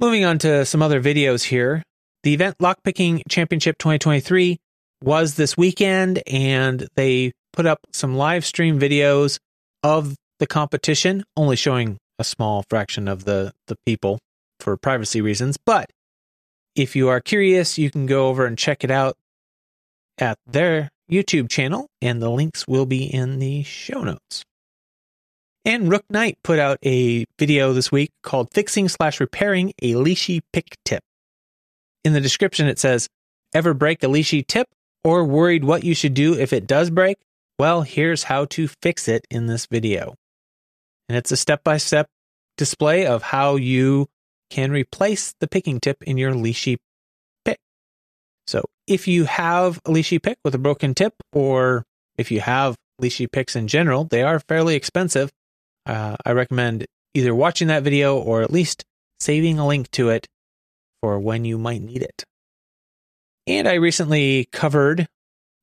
Moving 0.00 0.24
on 0.24 0.38
to 0.38 0.64
some 0.64 0.80
other 0.80 1.02
videos 1.02 1.44
here. 1.44 1.82
The 2.22 2.36
Wendt 2.36 2.54
Lockpicking 2.62 3.22
Championship 3.28 3.78
2023 3.78 4.58
was 5.02 5.34
this 5.34 5.56
weekend, 5.56 6.22
and 6.26 6.86
they 6.94 7.32
put 7.52 7.66
up 7.66 7.80
some 7.92 8.16
live 8.16 8.44
stream 8.44 8.78
videos 8.78 9.38
of 9.82 10.14
the 10.38 10.46
competition, 10.46 11.24
only 11.36 11.56
showing 11.56 11.98
a 12.18 12.24
small 12.24 12.64
fraction 12.68 13.08
of 13.08 13.24
the, 13.24 13.52
the 13.66 13.76
people 13.86 14.18
for 14.60 14.76
privacy 14.76 15.20
reasons. 15.20 15.56
But 15.64 15.90
if 16.74 16.96
you 16.96 17.08
are 17.08 17.20
curious, 17.20 17.78
you 17.78 17.90
can 17.90 18.06
go 18.06 18.28
over 18.28 18.46
and 18.46 18.56
check 18.56 18.84
it 18.84 18.90
out 18.90 19.16
at 20.18 20.38
their 20.46 20.90
YouTube 21.10 21.48
channel, 21.48 21.88
and 22.02 22.20
the 22.20 22.30
links 22.30 22.66
will 22.66 22.86
be 22.86 23.04
in 23.04 23.38
the 23.38 23.62
show 23.62 24.02
notes. 24.02 24.44
And 25.64 25.90
Rook 25.90 26.04
Knight 26.08 26.38
put 26.42 26.58
out 26.58 26.78
a 26.84 27.26
video 27.38 27.72
this 27.72 27.92
week 27.92 28.10
called 28.22 28.48
Fixing 28.52 28.88
slash 28.88 29.20
Repairing 29.20 29.72
a 29.82 29.92
Lishi 29.92 30.40
Pick 30.52 30.76
Tip. 30.84 31.02
In 32.04 32.12
the 32.12 32.20
description, 32.20 32.68
it 32.68 32.78
says, 32.78 33.08
Ever 33.54 33.74
break 33.74 34.02
a 34.02 34.06
Lishi 34.06 34.46
tip 34.46 34.68
or 35.04 35.24
worried 35.24 35.64
what 35.64 35.84
you 35.84 35.94
should 35.94 36.14
do 36.14 36.34
if 36.38 36.52
it 36.52 36.66
does 36.66 36.90
break? 36.90 37.18
Well, 37.58 37.82
here's 37.82 38.22
how 38.22 38.44
to 38.46 38.68
fix 38.82 39.08
it 39.08 39.26
in 39.30 39.46
this 39.46 39.66
video. 39.66 40.14
And 41.08 41.18
it's 41.18 41.32
a 41.32 41.36
step 41.36 41.64
by 41.64 41.78
step 41.78 42.08
display 42.56 43.06
of 43.06 43.22
how 43.22 43.56
you 43.56 44.08
can 44.50 44.70
replace 44.70 45.34
the 45.40 45.48
picking 45.48 45.80
tip 45.80 46.02
in 46.02 46.16
your 46.16 46.32
Lishi 46.32 46.76
pick. 47.44 47.58
So 48.46 48.64
if 48.86 49.06
you 49.06 49.24
have 49.24 49.78
a 49.84 49.90
Lishi 49.90 50.22
pick 50.22 50.38
with 50.44 50.54
a 50.54 50.58
broken 50.58 50.94
tip, 50.94 51.14
or 51.32 51.84
if 52.16 52.30
you 52.30 52.40
have 52.40 52.76
Lishi 53.00 53.30
picks 53.30 53.56
in 53.56 53.68
general, 53.68 54.04
they 54.04 54.22
are 54.22 54.40
fairly 54.40 54.74
expensive. 54.74 55.30
Uh, 55.86 56.16
I 56.24 56.32
recommend 56.32 56.86
either 57.14 57.34
watching 57.34 57.68
that 57.68 57.82
video 57.82 58.18
or 58.18 58.42
at 58.42 58.50
least 58.50 58.84
saving 59.20 59.58
a 59.58 59.66
link 59.66 59.90
to 59.92 60.10
it 60.10 60.26
for 61.00 61.18
when 61.18 61.44
you 61.44 61.58
might 61.58 61.82
need 61.82 62.02
it. 62.02 62.24
And 63.46 63.66
I 63.66 63.74
recently 63.74 64.48
covered 64.52 65.08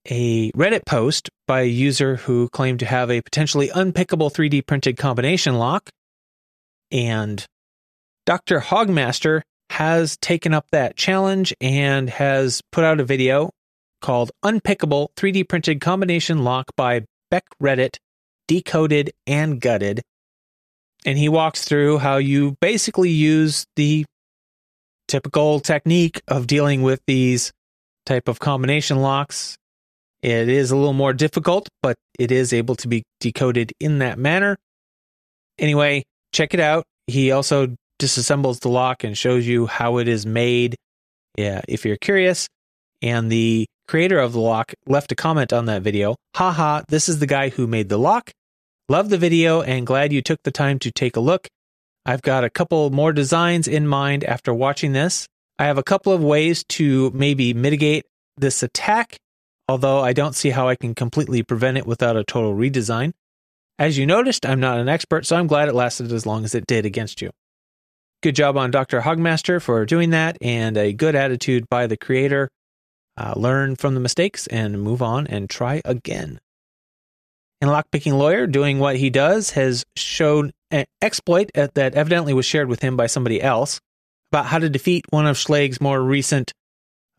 a 0.09 0.51
Reddit 0.51 0.85
post 0.85 1.29
by 1.47 1.61
a 1.61 1.65
user 1.65 2.15
who 2.15 2.49
claimed 2.49 2.79
to 2.79 2.85
have 2.85 3.09
a 3.09 3.21
potentially 3.21 3.69
unpickable 3.69 4.31
3D 4.31 4.65
printed 4.65 4.97
combination 4.97 5.55
lock. 5.55 5.89
And 6.91 7.45
Dr. 8.25 8.59
Hogmaster 8.59 9.41
has 9.69 10.17
taken 10.17 10.53
up 10.53 10.65
that 10.71 10.95
challenge 10.95 11.53
and 11.61 12.09
has 12.09 12.61
put 12.71 12.83
out 12.83 12.99
a 12.99 13.03
video 13.03 13.51
called 14.01 14.31
Unpickable 14.43 15.09
3D 15.15 15.47
Printed 15.47 15.79
Combination 15.79 16.43
Lock 16.43 16.65
by 16.75 17.05
Beck 17.29 17.45
Reddit, 17.61 17.97
Decoded 18.47 19.11
and 19.27 19.59
Gutted. 19.61 20.01
And 21.05 21.17
he 21.17 21.29
walks 21.29 21.65
through 21.65 21.99
how 21.99 22.17
you 22.17 22.55
basically 22.61 23.11
use 23.11 23.65
the 23.75 24.05
typical 25.07 25.59
technique 25.59 26.21
of 26.27 26.47
dealing 26.47 26.81
with 26.81 27.01
these 27.05 27.51
type 28.07 28.27
of 28.27 28.39
combination 28.39 29.01
locks. 29.01 29.55
It 30.23 30.49
is 30.49 30.71
a 30.71 30.75
little 30.75 30.93
more 30.93 31.13
difficult, 31.13 31.69
but 31.83 31.95
it 32.17 32.31
is 32.31 32.53
able 32.53 32.75
to 32.77 32.87
be 32.87 33.03
decoded 33.19 33.71
in 33.79 33.99
that 33.99 34.17
manner. 34.17 34.57
Anyway, 35.59 36.03
check 36.31 36.55
it 36.55 36.59
out. 36.59 36.85
He 37.05 37.31
also 37.31 37.75
disassembles 37.99 38.59
the 38.59 38.69
lock 38.69 39.03
and 39.03 39.17
shows 39.17 39.47
you 39.47 39.65
how 39.67 39.97
it 39.97 40.07
is 40.07 40.25
made. 40.25 40.75
Yeah, 41.37 41.61
if 41.67 41.85
you're 41.85 41.97
curious. 41.97 42.47
And 43.01 43.31
the 43.31 43.67
creator 43.87 44.19
of 44.19 44.33
the 44.33 44.39
lock 44.39 44.73
left 44.87 45.11
a 45.11 45.15
comment 45.15 45.53
on 45.53 45.65
that 45.65 45.81
video. 45.81 46.15
Haha, 46.35 46.81
this 46.87 47.07
is 47.07 47.19
the 47.19 47.27
guy 47.27 47.49
who 47.49 47.67
made 47.67 47.89
the 47.89 47.99
lock. 47.99 48.31
Love 48.89 49.09
the 49.09 49.17
video 49.17 49.61
and 49.61 49.87
glad 49.87 50.13
you 50.13 50.21
took 50.21 50.41
the 50.43 50.51
time 50.51 50.79
to 50.79 50.91
take 50.91 51.15
a 51.15 51.19
look. 51.19 51.47
I've 52.05 52.21
got 52.21 52.43
a 52.43 52.49
couple 52.49 52.89
more 52.91 53.13
designs 53.13 53.67
in 53.67 53.87
mind 53.87 54.23
after 54.23 54.53
watching 54.53 54.93
this. 54.93 55.27
I 55.57 55.65
have 55.65 55.77
a 55.77 55.83
couple 55.83 56.13
of 56.13 56.23
ways 56.23 56.63
to 56.69 57.11
maybe 57.11 57.53
mitigate 57.53 58.05
this 58.37 58.61
attack, 58.61 59.17
although 59.67 60.01
I 60.01 60.13
don't 60.13 60.35
see 60.35 60.51
how 60.51 60.67
I 60.67 60.75
can 60.75 60.93
completely 60.93 61.41
prevent 61.41 61.77
it 61.77 61.87
without 61.87 62.17
a 62.17 62.23
total 62.23 62.53
redesign. 62.53 63.13
As 63.79 63.97
you 63.97 64.05
noticed, 64.05 64.45
I'm 64.45 64.59
not 64.59 64.77
an 64.77 64.87
expert, 64.87 65.25
so 65.25 65.35
I'm 65.35 65.47
glad 65.47 65.67
it 65.67 65.75
lasted 65.75 66.11
as 66.11 66.25
long 66.25 66.45
as 66.45 66.53
it 66.53 66.67
did 66.67 66.85
against 66.85 67.21
you. 67.21 67.31
Good 68.25 68.35
job 68.35 68.57
on 68.57 68.71
Dr. 68.71 69.01
Hogmaster 69.01 69.61
for 69.61 69.85
doing 69.85 70.09
that, 70.09 70.35
and 70.41 70.75
a 70.77 70.93
good 70.93 71.13
attitude 71.13 71.69
by 71.69 71.85
the 71.85 71.95
creator. 71.95 72.49
Uh, 73.15 73.35
learn 73.35 73.75
from 73.75 73.93
the 73.93 73.99
mistakes 73.99 74.47
and 74.47 74.81
move 74.81 75.03
on 75.03 75.27
and 75.27 75.47
try 75.47 75.79
again. 75.85 76.39
And 77.61 77.69
Lockpicking 77.69 78.17
Lawyer, 78.17 78.47
doing 78.47 78.79
what 78.79 78.95
he 78.95 79.11
does, 79.11 79.51
has 79.51 79.85
shown 79.95 80.53
an 80.71 80.85
exploit 81.03 81.51
that 81.53 81.77
evidently 81.77 82.33
was 82.33 82.47
shared 82.47 82.67
with 82.67 82.81
him 82.81 82.97
by 82.97 83.05
somebody 83.05 83.39
else 83.39 83.79
about 84.31 84.47
how 84.47 84.57
to 84.57 84.69
defeat 84.69 85.05
one 85.11 85.27
of 85.27 85.37
Schlage's 85.37 85.79
more 85.79 86.01
recent 86.01 86.51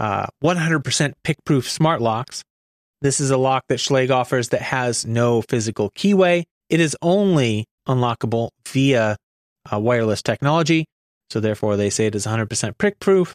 uh, 0.01 0.27
100% 0.43 1.13
pick 1.23 1.37
proof 1.45 1.71
smart 1.71 2.03
locks. 2.03 2.43
This 3.01 3.21
is 3.21 3.31
a 3.31 3.37
lock 3.37 3.63
that 3.69 3.79
Schlag 3.79 4.11
offers 4.11 4.49
that 4.49 4.63
has 4.63 5.07
no 5.07 5.41
physical 5.43 5.93
keyway. 5.93 6.43
It 6.69 6.81
is 6.81 6.97
only 7.01 7.67
unlockable 7.89 8.49
via 8.67 9.17
uh, 9.73 9.79
wireless 9.79 10.21
technology. 10.21 10.87
So, 11.31 11.41
therefore, 11.41 11.77
they 11.77 11.91
say 11.91 12.07
it 12.07 12.15
is 12.15 12.27
100% 12.27 12.79
prick 12.79 13.01
proof. 13.01 13.35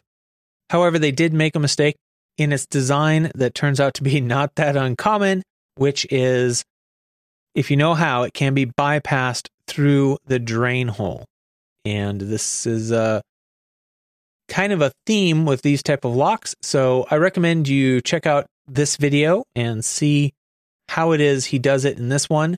However, 0.70 0.98
they 0.98 1.12
did 1.12 1.32
make 1.32 1.54
a 1.54 1.60
mistake 1.60 1.96
in 2.38 2.52
its 2.52 2.66
design 2.66 3.30
that 3.34 3.54
turns 3.54 3.80
out 3.80 3.94
to 3.94 4.02
be 4.02 4.20
not 4.22 4.54
that 4.56 4.76
uncommon, 4.76 5.42
which 5.76 6.06
is 6.10 6.64
if 7.54 7.70
you 7.70 7.76
know 7.76 7.94
how, 7.94 8.22
it 8.22 8.34
can 8.34 8.54
be 8.54 8.66
bypassed 8.66 9.48
through 9.66 10.18
the 10.26 10.38
drain 10.38 10.88
hole. 10.88 11.24
And 11.84 12.20
this 12.20 12.66
is 12.66 12.90
a 12.90 13.22
kind 14.48 14.72
of 14.72 14.80
a 14.80 14.92
theme 15.06 15.44
with 15.44 15.62
these 15.62 15.82
type 15.82 16.04
of 16.04 16.14
locks. 16.14 16.54
So 16.62 17.06
I 17.10 17.16
recommend 17.16 17.68
you 17.68 18.00
check 18.00 18.26
out 18.26 18.46
this 18.66 18.96
video 18.96 19.44
and 19.54 19.84
see 19.84 20.32
how 20.88 21.12
it 21.12 21.20
is 21.20 21.46
he 21.46 21.58
does 21.58 21.84
it 21.84 21.98
in 21.98 22.08
this 22.08 22.28
one. 22.28 22.56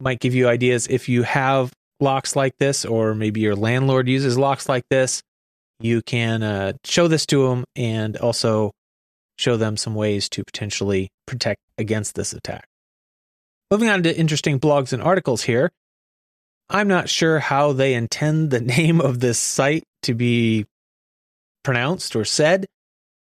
Might 0.00 0.20
give 0.20 0.34
you 0.34 0.48
ideas 0.48 0.86
if 0.88 1.08
you 1.08 1.22
have 1.22 1.72
locks 2.00 2.36
like 2.36 2.56
this, 2.58 2.84
or 2.84 3.14
maybe 3.14 3.40
your 3.40 3.56
landlord 3.56 4.08
uses 4.08 4.38
locks 4.38 4.68
like 4.68 4.84
this. 4.90 5.22
You 5.80 6.02
can 6.02 6.42
uh, 6.42 6.72
show 6.84 7.08
this 7.08 7.26
to 7.26 7.48
them 7.48 7.64
and 7.76 8.16
also 8.16 8.72
show 9.36 9.56
them 9.56 9.76
some 9.76 9.94
ways 9.94 10.28
to 10.30 10.44
potentially 10.44 11.10
protect 11.26 11.60
against 11.78 12.14
this 12.14 12.32
attack. 12.32 12.66
Moving 13.70 13.88
on 13.88 14.02
to 14.02 14.16
interesting 14.16 14.58
blogs 14.58 14.92
and 14.92 15.02
articles 15.02 15.42
here. 15.42 15.70
I'm 16.70 16.88
not 16.88 17.08
sure 17.08 17.38
how 17.38 17.72
they 17.72 17.94
intend 17.94 18.50
the 18.50 18.60
name 18.78 19.00
of 19.00 19.20
this 19.20 19.38
site 19.38 19.84
to 20.02 20.14
be 20.14 20.66
pronounced 21.62 22.16
or 22.16 22.24
said. 22.24 22.66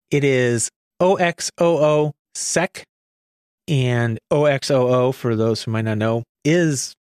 It 0.10 0.24
is 0.24 0.70
OXOO 1.00 2.12
sec 2.36 2.84
and 3.68 4.20
OXOO 4.32 5.14
for 5.14 5.36
those 5.36 5.64
who 5.64 5.72
might 5.72 5.86
not 5.86 5.98
know 5.98 6.24
is 6.44 6.94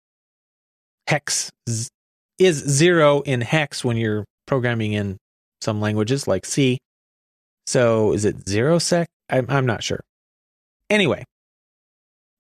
hex 1.09 1.51
is 1.67 2.57
zero 2.57 3.23
in 3.23 3.41
hex 3.41 3.83
when 3.83 3.97
you're 3.97 4.27
programming 4.47 4.93
in 4.93 5.17
some 5.63 5.81
languages 5.81 6.29
like 6.29 6.45
C. 6.45 6.79
So 7.67 8.13
is 8.13 8.27
it 8.27 8.47
zero 8.47 8.79
sec? 8.79 9.09
I'm, 9.31 9.47
I'm 9.49 9.65
not 9.65 9.83
sure. 9.83 10.01
Anyway, 10.91 11.25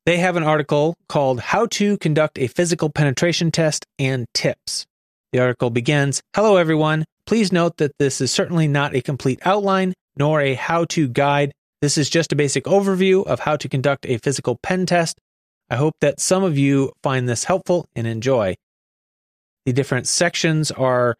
they 0.04 0.18
have 0.18 0.36
an 0.36 0.42
article 0.42 0.94
called 1.08 1.40
How 1.40 1.64
to 1.66 1.96
Conduct 1.96 2.38
a 2.38 2.46
Physical 2.46 2.90
Penetration 2.90 3.50
Test 3.50 3.86
and 3.98 4.26
Tips. 4.34 4.84
The 5.32 5.40
article 5.40 5.70
begins 5.70 6.20
Hello, 6.34 6.56
everyone. 6.56 7.06
Please 7.24 7.50
note 7.50 7.78
that 7.78 7.92
this 7.98 8.20
is 8.20 8.30
certainly 8.30 8.68
not 8.68 8.94
a 8.94 9.00
complete 9.00 9.38
outline 9.46 9.94
nor 10.18 10.42
a 10.42 10.52
how 10.54 10.84
to 10.86 11.08
guide. 11.08 11.52
This 11.80 11.96
is 11.96 12.10
just 12.10 12.32
a 12.32 12.36
basic 12.36 12.64
overview 12.64 13.26
of 13.26 13.40
how 13.40 13.56
to 13.56 13.68
conduct 13.68 14.04
a 14.04 14.18
physical 14.18 14.58
pen 14.62 14.84
test. 14.84 15.18
I 15.70 15.76
hope 15.76 15.96
that 16.00 16.20
some 16.20 16.44
of 16.44 16.56
you 16.56 16.92
find 17.02 17.28
this 17.28 17.44
helpful 17.44 17.86
and 17.94 18.06
enjoy. 18.06 18.56
The 19.66 19.72
different 19.72 20.06
sections 20.06 20.70
are 20.70 21.16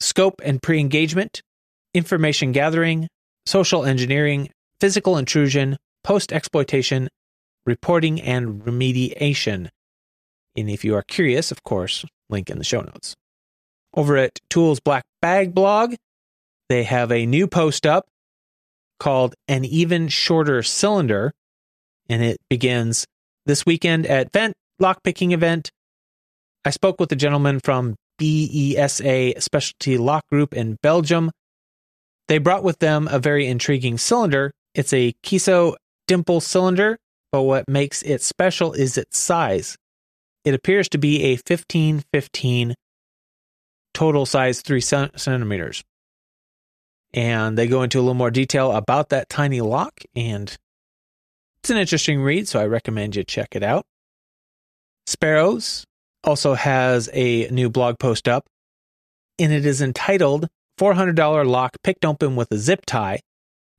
scope 0.00 0.42
and 0.44 0.62
pre 0.62 0.78
engagement, 0.78 1.42
information 1.94 2.52
gathering, 2.52 3.08
social 3.46 3.84
engineering, 3.84 4.50
physical 4.80 5.16
intrusion, 5.16 5.78
post 6.04 6.32
exploitation, 6.32 7.08
reporting 7.64 8.20
and 8.20 8.62
remediation. 8.62 9.68
And 10.56 10.70
if 10.70 10.84
you 10.84 10.94
are 10.94 11.02
curious, 11.02 11.50
of 11.50 11.62
course, 11.62 12.04
link 12.28 12.50
in 12.50 12.58
the 12.58 12.64
show 12.64 12.80
notes. 12.80 13.14
Over 13.94 14.16
at 14.18 14.40
Tools 14.50 14.80
Black 14.80 15.04
Bag 15.22 15.54
blog, 15.54 15.94
they 16.68 16.84
have 16.84 17.10
a 17.10 17.24
new 17.24 17.46
post 17.46 17.86
up 17.86 18.06
called 18.98 19.34
An 19.48 19.64
Even 19.64 20.08
Shorter 20.08 20.62
Cylinder. 20.62 21.32
And 22.08 22.22
it 22.22 22.38
begins 22.48 23.06
this 23.46 23.64
weekend 23.64 24.06
at 24.06 24.32
Wendt 24.32 24.52
Lockpicking 24.80 25.32
Event. 25.32 25.70
I 26.64 26.70
spoke 26.70 27.00
with 27.00 27.10
a 27.12 27.16
gentleman 27.16 27.60
from 27.64 27.96
BESA 28.20 29.40
Specialty 29.40 29.96
Lock 29.98 30.26
Group 30.30 30.52
in 30.52 30.76
Belgium. 30.82 31.30
They 32.28 32.38
brought 32.38 32.64
with 32.64 32.80
them 32.80 33.08
a 33.10 33.18
very 33.18 33.46
intriguing 33.46 33.98
cylinder. 33.98 34.50
It's 34.74 34.92
a 34.92 35.14
Kiso 35.22 35.76
dimple 36.06 36.40
cylinder 36.40 36.98
but 37.36 37.42
what 37.42 37.68
makes 37.68 38.02
it 38.02 38.22
special 38.22 38.72
is 38.72 38.96
its 38.96 39.18
size. 39.18 39.76
It 40.44 40.54
appears 40.54 40.88
to 40.90 40.98
be 40.98 41.24
a 41.24 41.32
1515 41.32 42.74
total 43.92 44.24
size 44.24 44.62
3 44.62 44.80
centimeters. 44.80 45.82
And 47.12 47.58
they 47.58 47.66
go 47.66 47.82
into 47.82 47.98
a 47.98 48.00
little 48.00 48.14
more 48.14 48.30
detail 48.30 48.72
about 48.72 49.10
that 49.10 49.28
tiny 49.28 49.60
lock, 49.60 50.00
and 50.14 50.56
it's 51.66 51.70
an 51.72 51.78
interesting 51.78 52.22
read, 52.22 52.46
so 52.46 52.60
I 52.60 52.66
recommend 52.66 53.16
you 53.16 53.24
check 53.24 53.56
it 53.56 53.64
out. 53.64 53.84
Sparrows 55.04 55.84
also 56.22 56.54
has 56.54 57.10
a 57.12 57.48
new 57.48 57.68
blog 57.68 57.98
post 57.98 58.28
up, 58.28 58.46
and 59.40 59.52
it 59.52 59.66
is 59.66 59.82
entitled 59.82 60.46
$400 60.78 61.44
Lock 61.44 61.72
Picked 61.82 62.04
Open 62.04 62.36
with 62.36 62.52
a 62.52 62.56
Zip 62.56 62.86
Tie. 62.86 63.18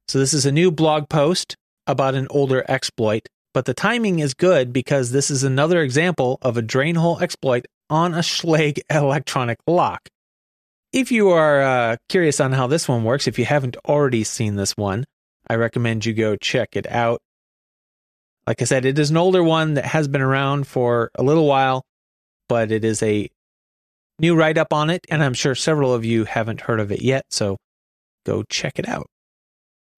So, 0.10 0.20
this 0.20 0.34
is 0.34 0.46
a 0.46 0.52
new 0.52 0.70
blog 0.70 1.08
post 1.08 1.56
about 1.88 2.14
an 2.14 2.28
older 2.30 2.66
exploit 2.68 3.30
but 3.54 3.66
the 3.66 3.74
timing 3.74 4.20
is 4.20 4.36
good 4.36 4.72
because 4.72 5.12
this 5.12 5.32
is 5.32 5.44
another 5.44 5.82
example 5.82 6.38
of 6.44 6.58
a 6.58 6.62
drain 6.62 6.94
hole 6.94 7.18
exploit 7.20 7.66
on 7.90 8.14
a 8.14 8.20
Schlage 8.20 8.80
electronic 8.92 9.58
lock. 9.66 10.10
If 10.94 11.12
you 11.12 11.30
are 11.30 11.62
uh, 11.62 11.96
curious 12.08 12.40
on 12.40 12.52
how 12.52 12.68
this 12.68 12.88
one 12.88 13.04
works, 13.04 13.28
if 13.28 13.40
you 13.40 13.46
haven't 13.46 13.78
already 13.88 14.24
seen 14.26 14.58
this 14.58 14.78
one, 14.78 15.06
I 15.50 15.56
recommend 15.56 16.06
you 16.06 16.14
go 16.14 16.36
check 16.36 16.76
it 16.76 16.86
out. 16.86 17.20
Like 18.48 18.62
I 18.62 18.66
said, 18.66 18.86
it 18.86 18.98
is 18.98 19.10
an 19.10 19.18
older 19.18 19.44
one 19.44 19.74
that 19.74 19.84
has 19.86 20.08
been 20.08 20.22
around 20.22 20.68
for 20.68 21.12
a 21.16 21.24
little 21.24 21.46
while, 21.46 21.84
but 22.48 22.72
it 22.72 22.86
is 22.86 23.04
a 23.04 23.30
new 24.20 24.36
write 24.36 24.58
up 24.58 24.72
on 24.72 24.90
it, 24.90 25.06
and 25.10 25.22
I'm 25.22 25.34
sure 25.34 25.54
several 25.54 25.94
of 25.94 26.06
you 26.06 26.24
haven't 26.24 26.62
heard 26.62 26.80
of 26.80 26.90
it 26.90 27.02
yet, 27.02 27.26
so 27.30 27.58
go 28.26 28.44
check 28.50 28.80
it 28.80 28.88
out. 28.88 29.08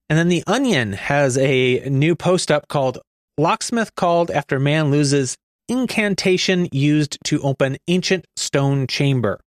And 0.08 0.18
then 0.18 0.28
The 0.28 0.42
Onion 0.48 0.94
has 0.94 1.38
a 1.38 1.88
new 1.88 2.16
post 2.16 2.50
up 2.50 2.66
called 2.66 2.98
Locksmith 3.38 3.94
Called 3.94 4.32
After 4.32 4.58
Man 4.58 4.90
Loses 4.90 5.36
Incantation 5.68 6.68
Used 6.72 7.18
to 7.26 7.40
Open 7.42 7.76
Ancient 7.86 8.26
Stone 8.36 8.88
Chamber. 8.88 9.38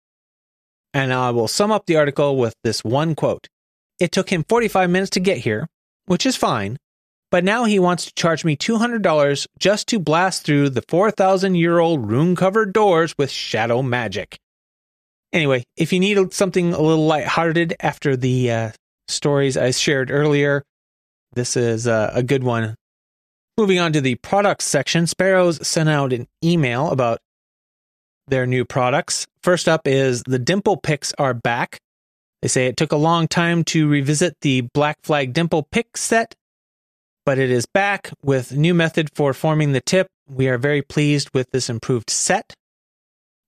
And 0.94 1.12
I 1.12 1.32
will 1.32 1.50
sum 1.50 1.74
up 1.74 1.88
the 1.88 1.98
article 1.98 2.38
with 2.38 2.54
this 2.64 2.86
one 2.86 3.16
quote 3.16 3.50
It 4.00 4.14
took 4.14 4.30
him 4.30 4.46
45 4.48 4.90
minutes 4.90 5.10
to 5.12 5.20
get 5.20 5.40
here, 5.40 5.68
which 6.06 6.26
is 6.26 6.38
fine, 6.38 6.78
but 7.34 7.44
now 7.44 7.64
he 7.64 7.80
wants 7.80 8.06
to 8.06 8.14
charge 8.14 8.46
me 8.46 8.56
$200 8.56 9.48
just 9.58 9.88
to 9.88 9.98
blast 9.98 10.44
through 10.44 10.70
the 10.70 10.84
4,000 10.88 11.56
year 11.56 11.80
old 11.80 12.08
rune 12.08 12.36
covered 12.36 12.74
doors 12.74 13.16
with 13.18 13.32
shadow 13.32 13.82
magic. 13.82 14.38
Anyway, 15.34 15.64
if 15.76 15.92
you 15.92 16.00
need 16.00 16.32
something 16.32 16.76
a 16.76 16.80
little 16.80 17.08
lighthearted 17.08 17.74
after 17.80 18.16
the 18.16 18.52
uh, 18.52 18.72
stories 19.08 19.58
I 19.58 19.72
shared 19.72 20.12
earlier, 20.12 20.62
this 21.34 21.58
is 21.58 21.88
uh, 21.88 22.12
a 22.14 22.22
good 22.22 22.44
one. 22.44 22.76
Moving 23.58 23.80
on 23.80 23.94
to 23.94 24.02
the 24.02 24.14
products 24.14 24.66
section, 24.66 25.08
Sparrows 25.08 25.68
sent 25.68 25.90
out 25.90 26.14
an 26.14 26.28
email 26.44 26.92
about 26.92 27.18
their 28.28 28.46
new 28.46 28.64
products. 28.64 29.26
First 29.42 29.68
up 29.68 29.88
is 29.88 30.22
the 30.28 30.38
dimple 30.38 30.78
picks 30.78 31.14
are 31.18 31.34
back. 31.34 31.80
They 32.44 32.48
say 32.48 32.68
it 32.68 32.78
took 32.78 32.92
a 32.92 32.96
long 32.96 33.28
time 33.28 33.64
to 33.64 33.88
revisit 33.88 34.36
the 34.42 34.62
Black 34.76 34.98
Flag 35.02 35.34
dimple 35.34 35.64
pick 35.72 35.98
set, 35.98 36.36
but 37.26 37.40
it 37.40 37.50
is 37.50 37.66
back 37.66 38.12
with 38.24 38.52
new 38.52 38.74
method 38.74 39.10
for 39.16 39.34
forming 39.34 39.72
the 39.72 39.82
tip. 39.82 40.08
We 40.28 40.48
are 40.48 40.58
very 40.58 40.82
pleased 40.82 41.30
with 41.34 41.52
this 41.52 41.70
improved 41.70 42.10
set. 42.10 42.54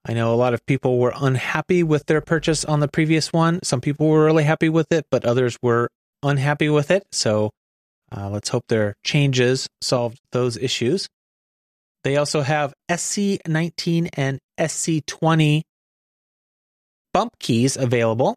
I 0.08 0.14
know 0.14 0.34
a 0.34 0.36
lot 0.36 0.54
of 0.54 0.66
people 0.66 1.00
were 1.00 1.14
unhappy 1.16 1.82
with 1.82 2.06
their 2.06 2.22
purchase 2.22 2.64
on 2.64 2.80
the 2.80 2.88
previous 2.88 3.34
one. 3.34 3.60
Some 3.64 3.82
people 3.82 4.08
were 4.08 4.26
really 4.26 4.44
happy 4.44 4.70
with 4.70 4.92
it, 4.92 5.06
but 5.10 5.26
others 5.26 5.58
were 5.62 5.90
unhappy 6.22 6.70
with 6.70 6.92
it. 6.92 7.04
So 7.12 7.50
uh, 8.16 8.30
let's 8.30 8.50
hope 8.50 8.66
their 8.68 8.96
changes 9.04 9.68
solved 9.82 10.20
those 10.32 10.58
issues. 10.58 11.08
They 12.04 12.18
also 12.18 12.42
have 12.42 12.74
SC19 12.90 14.10
and 14.14 14.40
SC20 14.60 15.64
bump 17.12 17.32
keys 17.40 17.78
available. 17.78 18.36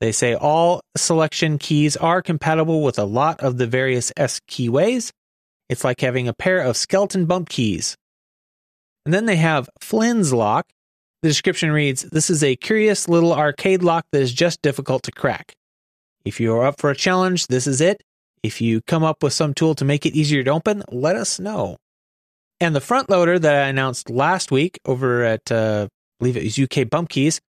They 0.00 0.12
say 0.12 0.34
all 0.34 0.80
selection 0.96 1.58
keys 1.58 1.96
are 1.96 2.20
compatible 2.20 2.82
with 2.82 2.98
a 2.98 3.04
lot 3.04 3.40
of 3.40 3.56
the 3.56 3.66
various 3.66 4.12
S 4.16 4.40
keyways. 4.48 5.10
It's 5.68 5.84
like 5.84 6.00
having 6.00 6.28
a 6.28 6.34
pair 6.34 6.60
of 6.60 6.76
skeleton 6.76 7.24
bump 7.24 7.48
keys. 7.48 7.96
And 9.04 9.14
then 9.14 9.26
they 9.26 9.36
have 9.36 9.70
Flynn's 9.80 10.32
lock. 10.32 10.66
The 11.22 11.28
description 11.28 11.72
reads 11.72 12.02
This 12.02 12.28
is 12.28 12.42
a 12.42 12.56
curious 12.56 13.08
little 13.08 13.32
arcade 13.32 13.82
lock 13.82 14.04
that 14.12 14.20
is 14.20 14.32
just 14.32 14.62
difficult 14.62 15.02
to 15.04 15.12
crack. 15.12 15.54
If 16.24 16.40
you 16.40 16.54
are 16.54 16.66
up 16.66 16.80
for 16.80 16.90
a 16.90 16.96
challenge, 16.96 17.46
this 17.46 17.66
is 17.66 17.80
it. 17.80 18.02
If 18.42 18.60
you 18.60 18.82
come 18.82 19.02
up 19.02 19.22
with 19.22 19.32
some 19.32 19.54
tool 19.54 19.74
to 19.76 19.84
make 19.84 20.04
it 20.04 20.14
easier 20.14 20.44
to 20.44 20.50
open, 20.50 20.82
let 20.90 21.16
us 21.16 21.40
know. 21.40 21.78
And 22.60 22.74
the 22.74 22.80
front 22.80 23.10
loader 23.10 23.38
that 23.38 23.54
I 23.64 23.68
announced 23.68 24.10
last 24.10 24.50
week 24.50 24.78
over 24.84 25.24
at, 25.24 25.50
uh, 25.50 25.88
I 25.88 26.14
believe 26.18 26.36
it 26.36 26.44
was 26.44 26.58
UK 26.58 26.88
Bump 26.88 27.08
Keys, 27.08 27.40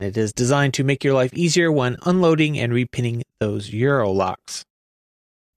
it 0.00 0.16
is 0.16 0.32
designed 0.32 0.74
to 0.74 0.84
make 0.84 1.04
your 1.04 1.14
life 1.14 1.32
easier 1.34 1.72
when 1.72 1.96
unloading 2.04 2.58
and 2.58 2.72
repinning 2.72 3.22
those 3.40 3.70
Euro 3.72 4.10
locks. 4.10 4.64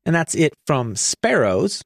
And 0.05 0.15
that's 0.15 0.35
it 0.35 0.53
from 0.65 0.95
Sparrows. 0.95 1.83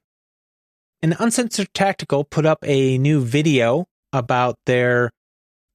And 1.02 1.16
Uncensored 1.18 1.68
Tactical 1.74 2.24
put 2.24 2.46
up 2.46 2.58
a 2.62 2.96
new 2.96 3.20
video 3.20 3.86
about 4.12 4.56
their 4.66 5.10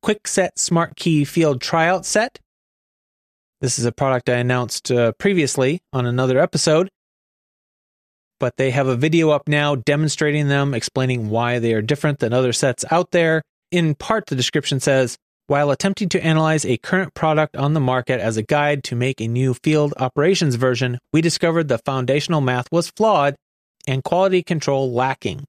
Kwikset 0.04 0.52
Smart 0.58 0.96
Key 0.96 1.26
Field 1.26 1.62
Tryout 1.62 2.06
Set. 2.06 2.40
This 3.62 3.78
is 3.78 3.86
a 3.86 3.92
product 3.92 4.30
I 4.30 4.36
announced 4.36 4.90
uh, 4.90 5.12
previously 5.20 5.82
on 5.92 6.06
another 6.06 6.40
episode, 6.40 6.90
but 8.40 8.56
they 8.56 8.72
have 8.72 8.88
a 8.88 8.96
video 8.96 9.32
up 9.32 9.50
now 9.50 9.76
demonstrating 9.76 10.48
them, 10.48 10.74
explaining 10.74 11.30
why 11.30 11.60
they 11.60 11.74
are 11.74 11.82
different 11.82 12.20
than 12.20 12.32
other 12.32 12.54
sets 12.54 12.86
out 12.90 13.12
there. 13.12 13.42
In 13.70 13.96
part, 13.96 14.28
the 14.28 14.36
description 14.36 14.80
says, 14.80 15.18
while 15.50 15.72
attempting 15.72 16.08
to 16.08 16.24
analyze 16.24 16.64
a 16.64 16.78
current 16.78 17.16
product 17.16 17.56
on 17.56 17.74
the 17.74 17.80
market 17.80 18.22
as 18.22 18.38
a 18.38 18.44
guide 18.44 18.84
to 18.84 18.96
make 18.96 19.20
a 19.20 19.28
new 19.28 19.56
field 19.56 19.92
operations 19.98 20.54
version, 20.54 21.00
we 21.12 21.22
discovered 21.22 21.68
the 21.68 21.80
foundational 21.80 22.40
math 22.40 22.72
was 22.72 22.92
flawed 22.92 23.36
and 23.88 24.04
quality 24.04 24.44
control 24.44 24.92
lacking. 24.92 25.44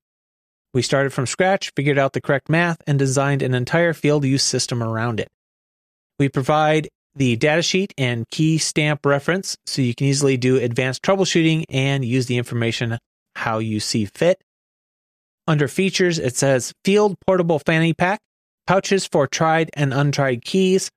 We 0.72 0.80
started 0.80 1.12
from 1.12 1.26
scratch, 1.26 1.70
figured 1.76 1.98
out 1.98 2.14
the 2.14 2.22
correct 2.22 2.48
math, 2.48 2.78
and 2.86 2.98
designed 2.98 3.42
an 3.42 3.54
entire 3.54 3.92
field 3.92 4.24
use 4.24 4.42
system 4.42 4.82
around 4.82 5.20
it. 5.20 5.28
We 6.18 6.30
provide 6.30 6.88
the 7.14 7.36
datasheet 7.36 7.92
and 7.98 8.26
key 8.30 8.56
stamp 8.56 9.04
reference 9.04 9.54
so 9.66 9.82
you 9.82 9.94
can 9.94 10.06
easily 10.06 10.38
do 10.38 10.56
advanced 10.56 11.02
troubleshooting 11.02 11.64
and 11.68 12.06
use 12.06 12.24
the 12.24 12.38
information 12.38 12.96
how 13.36 13.58
you 13.58 13.80
see 13.80 14.06
fit. 14.06 14.40
Under 15.46 15.68
features, 15.68 16.18
it 16.18 16.36
says 16.36 16.72
Field 16.86 17.16
Portable 17.26 17.58
Fanny 17.58 17.92
Pack, 17.92 18.20
pouches 18.66 19.06
for 19.06 19.26
tried 19.26 19.70
and 19.74 19.92
untried 19.92 20.44
keys, 20.44 20.90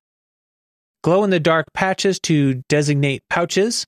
glow 1.04 1.24
in 1.24 1.30
the 1.30 1.40
dark 1.40 1.68
patches 1.74 2.20
to 2.22 2.64
designate 2.70 3.24
pouches, 3.30 3.86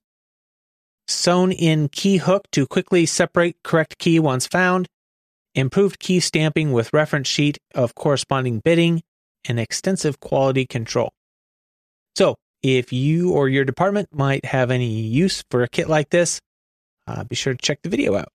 sewn 1.08 1.52
in 1.52 1.90
key 1.90 2.18
hook 2.18 2.44
to 2.52 2.66
quickly 2.68 3.06
separate 3.06 3.56
correct 3.64 3.98
key 3.98 4.20
once 4.20 4.48
found, 4.48 4.88
improved 5.54 6.00
key 6.00 6.20
stamping 6.20 6.72
with 6.72 6.94
reference 6.94 7.28
sheet 7.28 7.58
of 7.74 7.96
corresponding 7.96 8.60
bidding, 8.60 9.02
and 9.48 9.60
extensive 9.60 10.20
quality 10.20 10.66
control. 10.66 11.12
So, 12.16 12.36
if 12.64 12.92
you 12.92 13.32
or 13.32 13.48
your 13.48 13.64
department 13.64 14.10
might 14.12 14.46
have 14.46 14.72
any 14.72 14.90
use 14.90 15.44
for 15.52 15.62
a 15.62 15.70
kit 15.70 15.88
like 15.88 16.10
this, 16.10 16.42
uh, 17.08 17.24
be 17.24 17.36
sure 17.36 17.54
to 17.54 17.60
check 17.62 17.80
the 17.84 17.90
video 17.90 18.16
out. 18.16 18.30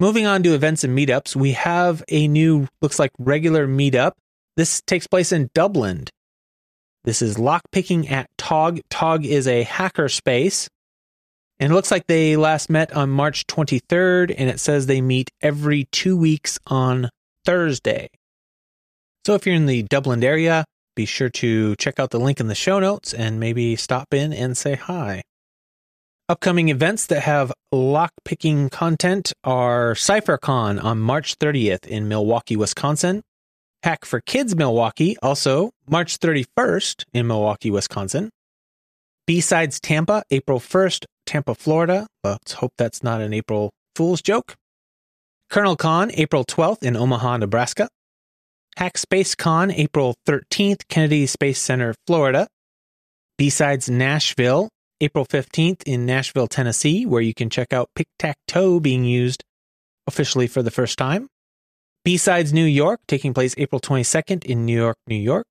Moving 0.00 0.26
on 0.26 0.42
to 0.44 0.54
events 0.54 0.84
and 0.84 0.96
meetups, 0.96 1.34
we 1.34 1.52
have 1.52 2.04
a 2.08 2.28
new, 2.28 2.68
looks 2.80 2.98
like 2.98 3.10
regular 3.18 3.66
meetup. 3.66 4.12
This 4.56 4.80
takes 4.86 5.06
place 5.06 5.32
in 5.32 5.50
Dublin. 5.54 6.04
This 7.04 7.22
is 7.22 7.36
lockpicking 7.36 8.10
at 8.10 8.28
TOG. 8.38 8.80
TOG 8.90 9.24
is 9.24 9.48
a 9.48 9.62
hacker 9.62 10.08
space 10.08 10.68
and 11.60 11.72
it 11.72 11.74
looks 11.74 11.90
like 11.90 12.06
they 12.06 12.36
last 12.36 12.70
met 12.70 12.92
on 12.92 13.10
March 13.10 13.46
23rd, 13.46 14.34
and 14.36 14.48
it 14.48 14.60
says 14.60 14.86
they 14.86 15.00
meet 15.00 15.30
every 15.40 15.88
two 15.90 16.16
weeks 16.16 16.58
on 16.66 17.10
Thursday. 17.44 18.08
So 19.26 19.34
if 19.34 19.44
you're 19.44 19.56
in 19.56 19.66
the 19.66 19.82
Dublin 19.82 20.22
area, 20.22 20.64
be 20.94 21.04
sure 21.04 21.30
to 21.30 21.74
check 21.76 21.98
out 21.98 22.10
the 22.10 22.20
link 22.20 22.40
in 22.40 22.46
the 22.46 22.54
show 22.54 22.78
notes 22.78 23.12
and 23.12 23.40
maybe 23.40 23.76
stop 23.76 24.14
in 24.14 24.32
and 24.32 24.56
say 24.56 24.76
hi. 24.76 25.22
Upcoming 26.30 26.68
events 26.68 27.06
that 27.06 27.22
have 27.22 27.54
lockpicking 27.72 28.70
content 28.70 29.32
are 29.44 29.94
CypherCon 29.94 30.82
on 30.84 31.00
March 31.00 31.38
30th 31.38 31.86
in 31.86 32.06
Milwaukee, 32.06 32.54
Wisconsin. 32.54 33.22
Hack 33.82 34.04
for 34.04 34.20
Kids 34.20 34.54
Milwaukee, 34.54 35.16
also 35.22 35.70
March 35.88 36.18
31st 36.18 37.04
in 37.14 37.26
Milwaukee, 37.26 37.70
Wisconsin. 37.70 38.28
B-Sides 39.26 39.80
Tampa, 39.80 40.22
April 40.30 40.60
1st, 40.60 41.06
Tampa, 41.24 41.54
Florida. 41.54 42.06
Let's 42.22 42.52
hope 42.52 42.72
that's 42.76 43.02
not 43.02 43.22
an 43.22 43.32
April 43.32 43.70
Fool's 43.96 44.20
joke. 44.20 44.54
KernelCon, 45.50 46.10
April 46.12 46.44
12th 46.44 46.82
in 46.82 46.94
Omaha, 46.94 47.38
Nebraska. 47.38 47.88
Hack 48.76 48.98
Space 48.98 49.34
Con, 49.34 49.70
April 49.70 50.14
13th, 50.28 50.82
Kennedy 50.90 51.26
Space 51.26 51.58
Center, 51.58 51.94
Florida. 52.06 52.48
B-Sides 53.38 53.88
Nashville, 53.88 54.68
April 55.00 55.24
15th 55.24 55.82
in 55.84 56.06
Nashville, 56.06 56.48
Tennessee, 56.48 57.06
where 57.06 57.22
you 57.22 57.34
can 57.34 57.50
check 57.50 57.72
out 57.72 57.90
Pick 57.94 58.08
Tack 58.18 58.36
Toe 58.48 58.80
being 58.80 59.04
used 59.04 59.44
officially 60.06 60.46
for 60.46 60.62
the 60.62 60.70
first 60.70 60.98
time. 60.98 61.28
B-Sides 62.04 62.52
New 62.52 62.64
York, 62.64 63.00
taking 63.06 63.34
place 63.34 63.54
April 63.58 63.80
22nd 63.80 64.44
in 64.44 64.64
New 64.64 64.76
York, 64.76 64.96
New 65.06 65.16
York. 65.16 65.46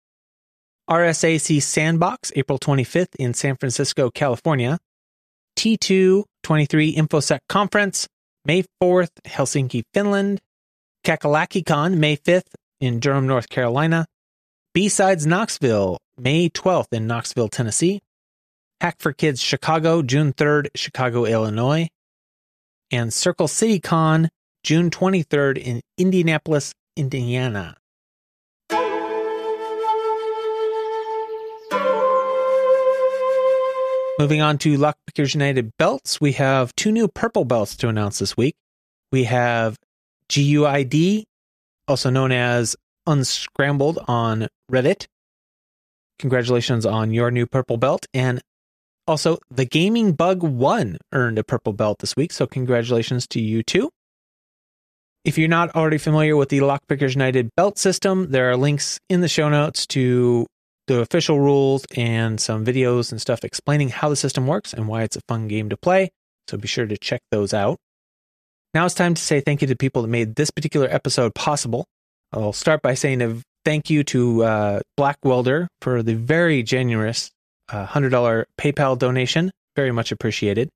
RSAC 0.90 1.62
Sandbox, 1.62 2.32
April 2.36 2.58
25th 2.58 3.16
in 3.20 3.34
San 3.34 3.56
Francisco, 3.56 4.10
California. 4.10 4.80
T2 5.58 6.24
23 6.44 6.96
InfoSec 6.96 7.40
Conference, 7.50 8.08
May 8.46 8.64
4th, 8.82 9.12
Helsinki, 9.26 9.84
Finland. 9.94 10.40
KakalakiCon, 11.06 11.98
May 11.98 12.18
5th 12.18 12.54
in 12.80 13.00
Durham, 13.00 13.28
North 13.28 13.50
Carolina. 13.50 14.06
B-Sides 14.74 15.26
Knoxville, 15.26 15.98
May 16.18 16.50
12th 16.50 16.92
in 16.92 17.08
Knoxville, 17.08 17.50
Tennessee. 17.50 18.02
Hack 18.80 18.98
for 19.00 19.12
Kids 19.12 19.42
Chicago, 19.42 20.02
June 20.04 20.34
3rd, 20.34 20.68
Chicago, 20.76 21.26
Illinois. 21.26 21.88
and 22.92 23.14
Circle 23.14 23.48
City 23.48 23.80
Con 23.80 24.30
June 24.64 24.90
23rd 24.90 25.58
in 25.58 25.82
Indianapolis, 25.98 26.74
Indiana. 26.96 27.76
Moving 34.20 34.42
on 34.42 34.58
to 34.60 34.78
Lockpickers 34.78 35.36
United 35.36 35.72
belts, 35.78 36.20
we 36.20 36.32
have 36.34 36.76
two 36.76 36.92
new 36.92 37.08
purple 37.08 37.46
belts 37.46 37.76
to 37.78 37.88
announce 37.88 38.18
this 38.18 38.36
week. 38.36 38.56
We 39.12 39.26
have 39.26 39.78
GUID, 40.30 41.24
also 41.88 42.10
known 42.10 42.32
as 42.32 42.76
Unscrambled 43.08 44.04
on 44.08 44.48
Reddit. 44.72 45.06
Congratulations 46.20 46.86
on 46.86 47.12
your 47.12 47.30
new 47.30 47.46
purple 47.46 47.78
belt. 47.78 48.08
And 48.14 48.42
also, 49.08 49.38
the 49.50 49.66
Gaming 49.66 50.12
Bug 50.12 50.44
1 50.44 50.98
earned 51.14 51.40
a 51.40 51.44
purple 51.44 51.74
belt 51.74 52.00
this 52.00 52.16
week, 52.16 52.34
so 52.34 52.46
congratulations 52.46 53.26
to 53.28 53.42
you 53.42 53.64
too. 53.64 53.90
If 55.24 55.38
you're 55.38 55.48
not 55.48 55.76
already 55.76 55.98
familiar 55.98 56.36
with 56.36 56.50
the 56.50 56.60
Lockpickers 56.60 57.14
United 57.14 57.50
belt 57.56 57.78
system, 57.78 58.32
there 58.32 58.50
are 58.50 58.58
links 58.58 59.00
in 59.10 59.22
the 59.22 59.28
show 59.28 59.50
notes 59.50 59.88
to 59.88 60.46
the 60.88 61.02
official 61.02 61.40
rules 61.40 61.86
and 61.96 62.40
some 62.40 62.66
videos 62.66 63.12
and 63.12 63.20
stuff 63.20 63.44
explaining 63.44 63.90
how 63.90 64.10
the 64.10 64.16
system 64.16 64.48
works 64.48 64.74
and 64.74 64.88
why 64.88 65.04
it's 65.04 65.18
a 65.18 65.22
fun 65.28 65.48
game 65.48 65.70
to 65.70 65.78
play. 65.78 66.10
So 66.48 66.58
be 66.58 66.68
sure 66.68 66.86
to 66.86 66.98
check 66.98 67.22
those 67.30 67.54
out. 67.54 67.78
Now 68.74 68.86
it's 68.86 68.96
time 68.96 69.14
to 69.14 69.22
say 69.22 69.42
thank 69.42 69.62
you 69.62 69.68
to 69.68 69.76
people 69.76 70.02
that 70.02 70.08
made 70.08 70.36
this 70.36 70.52
particular 70.52 70.88
episode 70.90 71.36
possible. 71.36 71.86
I'll 72.32 72.54
start 72.54 72.82
by 72.82 72.94
saying 72.94 73.22
a 73.22 73.38
thank 73.66 73.90
you 73.90 74.04
to 74.06 74.44
uh, 74.44 74.80
Black 74.96 75.18
Welder 75.24 75.68
for 75.82 76.04
the 76.04 76.16
very 76.16 76.64
generous 76.64 77.32
$100 77.72 78.46
PayPal 78.58 78.98
donation. 78.98 79.52
Very 79.76 79.92
much 79.92 80.12
appreciated. 80.12 80.70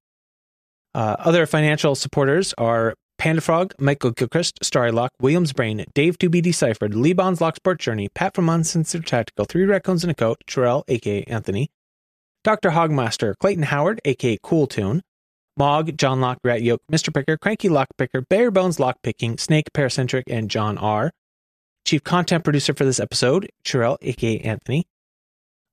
Uh, 0.93 1.15
other 1.19 1.45
financial 1.45 1.95
supporters 1.95 2.54
are 2.58 2.95
Pandafrog, 3.21 3.73
Michael 3.80 4.12
Gilchrist, 4.12 4.63
Starry 4.63 4.91
Lock, 4.91 5.12
Williams 5.21 5.54
Brain, 5.54 5.86
Dave 5.93 6.17
to 6.17 6.30
be 6.30 6.41
deciphered, 6.41 6.95
Lee 6.95 7.13
Bonds 7.13 7.39
Locksport 7.39 7.77
Journey, 7.77 8.10
Pat 8.10 8.34
from 8.34 8.49
Uncensored 8.49 9.06
Tactical, 9.06 9.45
Three 9.45 9.63
Raccoons 9.63 10.04
in 10.04 10.10
a 10.10 10.15
Coat, 10.15 10.38
Terrell, 10.47 10.84
aka 10.88 11.23
Anthony, 11.23 11.69
Dr. 12.43 12.71
Hogmaster, 12.71 13.36
Clayton 13.39 13.65
Howard, 13.65 14.01
aka 14.06 14.38
Cool 14.41 14.65
Tune, 14.65 15.04
Mog, 15.56 15.95
John 15.97 16.19
Lock, 16.19 16.39
Rat 16.43 16.63
Yoke, 16.63 16.82
Mr. 16.91 17.13
Picker, 17.13 17.38
Cranky 17.38 17.69
Lockpicker, 17.69 18.27
Bare 18.27 18.49
Bones 18.49 18.77
Lockpicking, 18.77 19.39
Snake, 19.39 19.67
Paracentric, 19.73 20.23
and 20.27 20.49
John 20.49 20.77
R. 20.80 21.12
Chief 21.86 22.04
content 22.04 22.43
producer 22.43 22.73
for 22.73 22.86
this 22.86 22.99
episode, 22.99 23.49
Terrell, 23.63 23.99
aka 24.01 24.39
Anthony. 24.39 24.86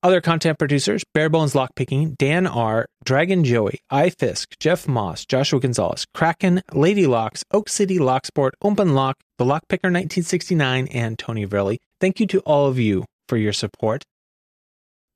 Other 0.01 0.21
content 0.21 0.57
producers, 0.57 1.03
Barebones 1.13 1.53
Lockpicking, 1.53 2.17
Dan 2.17 2.47
R., 2.47 2.85
Dragon 3.03 3.43
Joey, 3.43 3.79
iFisk, 3.91 4.57
Jeff 4.57 4.87
Moss, 4.87 5.25
Joshua 5.25 5.59
Gonzalez, 5.59 6.05
Kraken, 6.13 6.61
Lady 6.71 7.05
Locks, 7.05 7.43
Oak 7.51 7.67
City 7.67 7.97
Locksport, 7.97 8.51
Open 8.61 8.95
Lock, 8.95 9.17
The 9.37 9.43
Lockpicker 9.43 9.91
1969, 9.91 10.87
and 10.87 11.19
Tony 11.19 11.45
Verley. 11.45 11.79
Thank 11.99 12.21
you 12.21 12.27
to 12.27 12.39
all 12.41 12.67
of 12.67 12.79
you 12.79 13.03
for 13.27 13.35
your 13.35 13.51
support. 13.51 14.05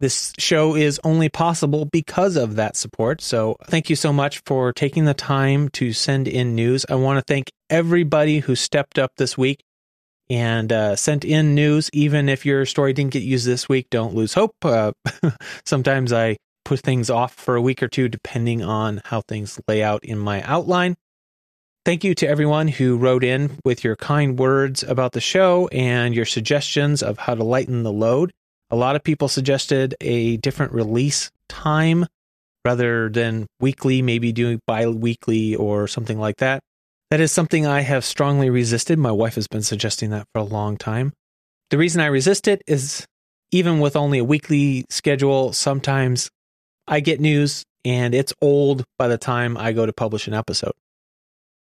This 0.02 0.34
show 0.38 0.76
is 0.76 1.00
only 1.06 1.30
possible 1.30 1.86
because 1.86 2.36
of 2.36 2.58
that 2.58 2.76
support. 2.76 3.22
So 3.22 3.56
thank 3.68 3.90
you 3.90 3.96
so 3.96 4.12
much 4.12 4.42
for 4.46 4.74
taking 4.74 5.06
the 5.06 5.14
time 5.14 5.70
to 5.70 5.94
send 5.94 6.28
in 6.28 6.56
news. 6.56 6.86
I 6.90 6.96
want 6.96 7.20
to 7.20 7.24
thank 7.26 7.50
everybody 7.70 8.40
who 8.40 8.54
stepped 8.54 9.00
up 9.00 9.12
this 9.16 9.38
week 9.38 9.62
and 10.30 10.72
uh, 10.72 10.96
sent 10.96 11.26
in 11.26 11.56
news. 11.56 11.90
Even 11.94 12.30
if 12.30 12.46
your 12.46 12.66
story 12.66 12.94
didn't 12.94 13.14
get 13.14 13.24
used 13.24 13.46
this 13.46 13.68
week, 13.68 13.88
don't 13.90 14.16
lose 14.16 14.34
hope. 14.34 14.56
Uh, 14.64 14.92
sometimes 15.66 16.14
I 16.14 16.38
put 16.66 16.80
things 16.80 17.10
off 17.10 17.34
for 17.34 17.56
a 17.56 17.62
week 17.62 17.84
or 17.84 17.88
two, 17.88 18.08
depending 18.08 18.64
on 18.64 19.02
how 19.06 19.22
things 19.22 19.60
lay 19.68 19.84
out 19.84 20.04
in 20.04 20.18
my 20.18 20.42
outline. 20.44 20.96
Thank 21.86 22.06
you 22.06 22.16
to 22.16 22.28
everyone 22.28 22.70
who 22.70 22.96
wrote 22.96 23.26
in 23.26 23.60
with 23.66 23.84
your 23.84 23.98
kind 23.98 24.40
words 24.40 24.84
about 24.84 25.12
the 25.12 25.20
show 25.20 25.68
and 25.68 26.16
your 26.16 26.26
suggestions 26.26 27.04
of 27.04 27.18
how 27.18 27.36
to 27.36 27.44
lighten 27.44 27.84
the 27.84 27.92
load. 27.92 28.32
A 28.70 28.76
lot 28.78 28.96
of 28.96 29.04
people 29.04 29.28
suggested 29.28 29.94
a 30.00 30.38
different 30.38 30.72
release 30.72 31.30
time 31.50 32.06
rather 32.64 33.10
than 33.10 33.48
weekly, 33.60 34.02
maybe 34.02 34.32
doing 34.32 34.62
bi 34.66 34.88
weekly 34.88 35.56
or 35.56 35.88
something 35.88 36.18
like 36.18 36.38
that. 36.38 36.62
That 37.14 37.22
is 37.22 37.32
something 37.32 37.68
I 37.68 37.82
have 37.82 38.04
strongly 38.04 38.50
resisted. 38.50 38.98
My 38.98 39.12
wife 39.12 39.36
has 39.36 39.48
been 39.48 39.62
suggesting 39.62 40.10
that 40.10 40.26
for 40.34 40.40
a 40.40 40.44
long 40.44 40.78
time. 40.78 41.14
The 41.70 41.78
reason 41.78 42.02
I 42.02 42.08
resist 42.08 42.48
it 42.48 42.64
is 42.66 43.06
even 43.52 43.80
with 43.80 43.96
only 43.96 44.18
a 44.18 44.24
weekly 44.24 44.86
schedule, 44.90 45.54
sometimes 45.54 46.28
I 46.88 47.02
get 47.02 47.22
news 47.22 47.62
and 47.86 48.16
it's 48.16 48.34
old 48.42 48.84
by 48.98 49.10
the 49.10 49.20
time 49.20 49.58
I 49.58 49.74
go 49.74 49.86
to 49.86 49.94
publish 49.94 50.28
an 50.28 50.34
episode. 50.34 50.72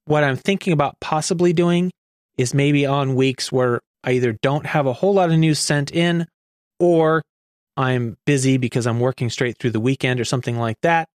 What 0.04 0.22
I'm 0.22 0.36
thinking 0.36 0.72
about 0.72 1.00
possibly 1.00 1.52
doing 1.52 1.90
is 2.38 2.54
maybe 2.54 2.86
on 2.86 3.16
weeks 3.16 3.50
where 3.50 3.80
I 4.04 4.12
either 4.12 4.36
don't 4.42 4.66
have 4.66 4.86
a 4.86 4.92
whole 4.92 5.14
lot 5.14 5.32
of 5.32 5.38
news 5.40 5.58
sent 5.58 5.90
in 5.90 6.28
or 6.78 7.20
I'm 7.76 8.14
busy 8.26 8.58
because 8.58 8.86
I'm 8.86 9.00
working 9.00 9.28
straight 9.28 9.56
through 9.58 9.72
the 9.72 9.80
weekend 9.80 10.20
or 10.20 10.24
something 10.24 10.56
like 10.56 10.76
that. 10.82 11.08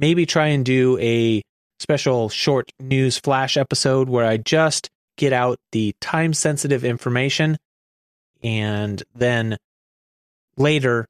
Maybe 0.00 0.26
try 0.26 0.48
and 0.48 0.64
do 0.64 0.98
a 0.98 1.42
special 1.82 2.28
short 2.28 2.70
news 2.78 3.18
flash 3.18 3.56
episode 3.56 4.08
where 4.08 4.24
I 4.24 4.36
just 4.36 4.88
get 5.18 5.32
out 5.32 5.58
the 5.72 5.94
time 6.00 6.32
sensitive 6.32 6.84
information 6.84 7.58
and 8.42 9.02
then 9.14 9.58
later 10.56 11.06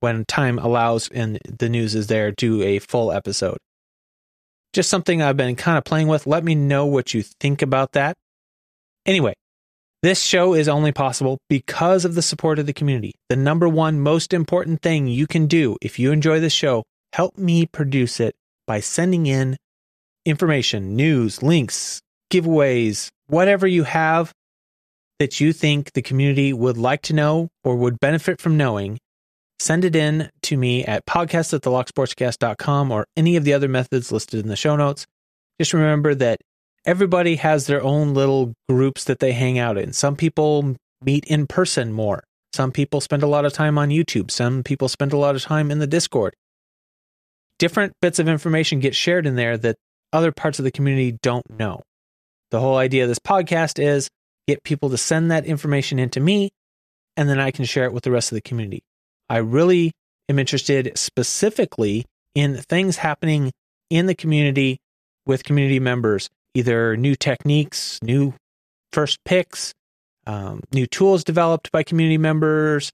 when 0.00 0.24
time 0.24 0.58
allows 0.58 1.08
and 1.08 1.38
the 1.46 1.68
news 1.68 1.94
is 1.94 2.06
there 2.06 2.32
do 2.32 2.62
a 2.62 2.78
full 2.78 3.12
episode. 3.12 3.58
Just 4.72 4.88
something 4.88 5.20
i've 5.20 5.36
been 5.36 5.54
kind 5.54 5.76
of 5.76 5.84
playing 5.84 6.08
with. 6.08 6.26
Let 6.26 6.44
me 6.44 6.54
know 6.54 6.86
what 6.86 7.12
you 7.12 7.22
think 7.22 7.60
about 7.60 7.92
that. 7.92 8.16
Anyway 9.04 9.34
this 10.02 10.20
show 10.20 10.54
is 10.54 10.66
only 10.66 10.90
possible 10.90 11.38
because 11.48 12.04
of 12.04 12.16
the 12.16 12.22
support 12.22 12.58
of 12.58 12.66
the 12.66 12.72
community. 12.72 13.12
The 13.28 13.36
number 13.36 13.68
one 13.68 14.00
most 14.00 14.32
important 14.32 14.82
thing 14.82 15.06
you 15.06 15.28
can 15.28 15.46
do 15.46 15.76
if 15.80 15.98
you 15.98 16.10
enjoy 16.10 16.40
this 16.40 16.54
show 16.54 16.82
help 17.12 17.36
me 17.36 17.66
produce 17.66 18.18
it 18.18 18.34
by 18.66 18.80
sending 18.80 19.26
in 19.26 19.56
information, 20.24 20.96
news, 20.96 21.42
links, 21.42 22.00
giveaways, 22.32 23.08
whatever 23.26 23.66
you 23.66 23.84
have 23.84 24.32
that 25.18 25.40
you 25.40 25.52
think 25.52 25.92
the 25.92 26.02
community 26.02 26.52
would 26.52 26.76
like 26.76 27.02
to 27.02 27.12
know 27.12 27.48
or 27.64 27.76
would 27.76 28.00
benefit 28.00 28.40
from 28.40 28.56
knowing, 28.56 28.98
send 29.58 29.84
it 29.84 29.94
in 29.94 30.30
to 30.42 30.56
me 30.56 30.84
at 30.84 31.06
podcast 31.06 31.54
at 31.54 31.62
thelocksportscast.com 31.62 32.90
or 32.90 33.06
any 33.16 33.36
of 33.36 33.44
the 33.44 33.52
other 33.52 33.68
methods 33.68 34.10
listed 34.10 34.40
in 34.40 34.48
the 34.48 34.56
show 34.56 34.76
notes. 34.76 35.06
Just 35.60 35.72
remember 35.72 36.14
that 36.14 36.40
everybody 36.84 37.36
has 37.36 37.66
their 37.66 37.82
own 37.82 38.14
little 38.14 38.52
groups 38.68 39.04
that 39.04 39.20
they 39.20 39.32
hang 39.32 39.58
out 39.58 39.78
in. 39.78 39.92
Some 39.92 40.16
people 40.16 40.76
meet 41.04 41.24
in 41.26 41.46
person 41.46 41.92
more. 41.92 42.24
Some 42.52 42.72
people 42.72 43.00
spend 43.00 43.22
a 43.22 43.28
lot 43.28 43.44
of 43.44 43.52
time 43.52 43.78
on 43.78 43.88
YouTube. 43.88 44.30
Some 44.30 44.62
people 44.62 44.88
spend 44.88 45.12
a 45.12 45.16
lot 45.16 45.36
of 45.36 45.42
time 45.42 45.70
in 45.70 45.78
the 45.78 45.86
Discord 45.86 46.34
different 47.62 47.92
bits 48.02 48.18
of 48.18 48.28
information 48.28 48.80
get 48.80 48.92
shared 48.92 49.24
in 49.24 49.36
there 49.36 49.56
that 49.56 49.76
other 50.12 50.32
parts 50.32 50.58
of 50.58 50.64
the 50.64 50.72
community 50.72 51.16
don't 51.22 51.48
know. 51.48 51.80
The 52.50 52.58
whole 52.58 52.76
idea 52.76 53.04
of 53.04 53.08
this 53.08 53.20
podcast 53.20 53.80
is 53.80 54.08
get 54.48 54.64
people 54.64 54.90
to 54.90 54.98
send 54.98 55.30
that 55.30 55.46
information 55.46 56.00
into 56.00 56.18
me 56.18 56.50
and 57.16 57.28
then 57.28 57.38
I 57.38 57.52
can 57.52 57.64
share 57.64 57.84
it 57.84 57.92
with 57.92 58.02
the 58.02 58.10
rest 58.10 58.32
of 58.32 58.34
the 58.34 58.42
community. 58.42 58.82
I 59.28 59.36
really 59.36 59.92
am 60.28 60.40
interested 60.40 60.90
specifically 60.98 62.04
in 62.34 62.56
things 62.56 62.96
happening 62.96 63.52
in 63.90 64.06
the 64.06 64.16
community 64.16 64.78
with 65.24 65.44
community 65.44 65.78
members, 65.78 66.28
either 66.54 66.96
new 66.96 67.14
techniques, 67.14 68.00
new 68.02 68.34
first 68.92 69.18
picks, 69.24 69.72
um, 70.26 70.62
new 70.72 70.86
tools 70.86 71.22
developed 71.22 71.70
by 71.70 71.84
community 71.84 72.18
members, 72.18 72.90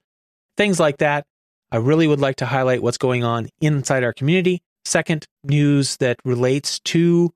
things 0.59 0.79
like 0.79 0.99
that. 0.99 1.25
I 1.71 1.77
really 1.77 2.07
would 2.07 2.21
like 2.21 2.37
to 2.37 2.47
highlight 2.47 2.83
what's 2.83 2.99
going 2.99 3.25
on 3.25 3.49
inside 3.61 4.05
our 4.05 4.13
community. 4.13 4.63
Second, 4.85 5.27
news 5.45 5.97
that 5.99 6.17
relates 6.25 6.81
to 6.81 7.31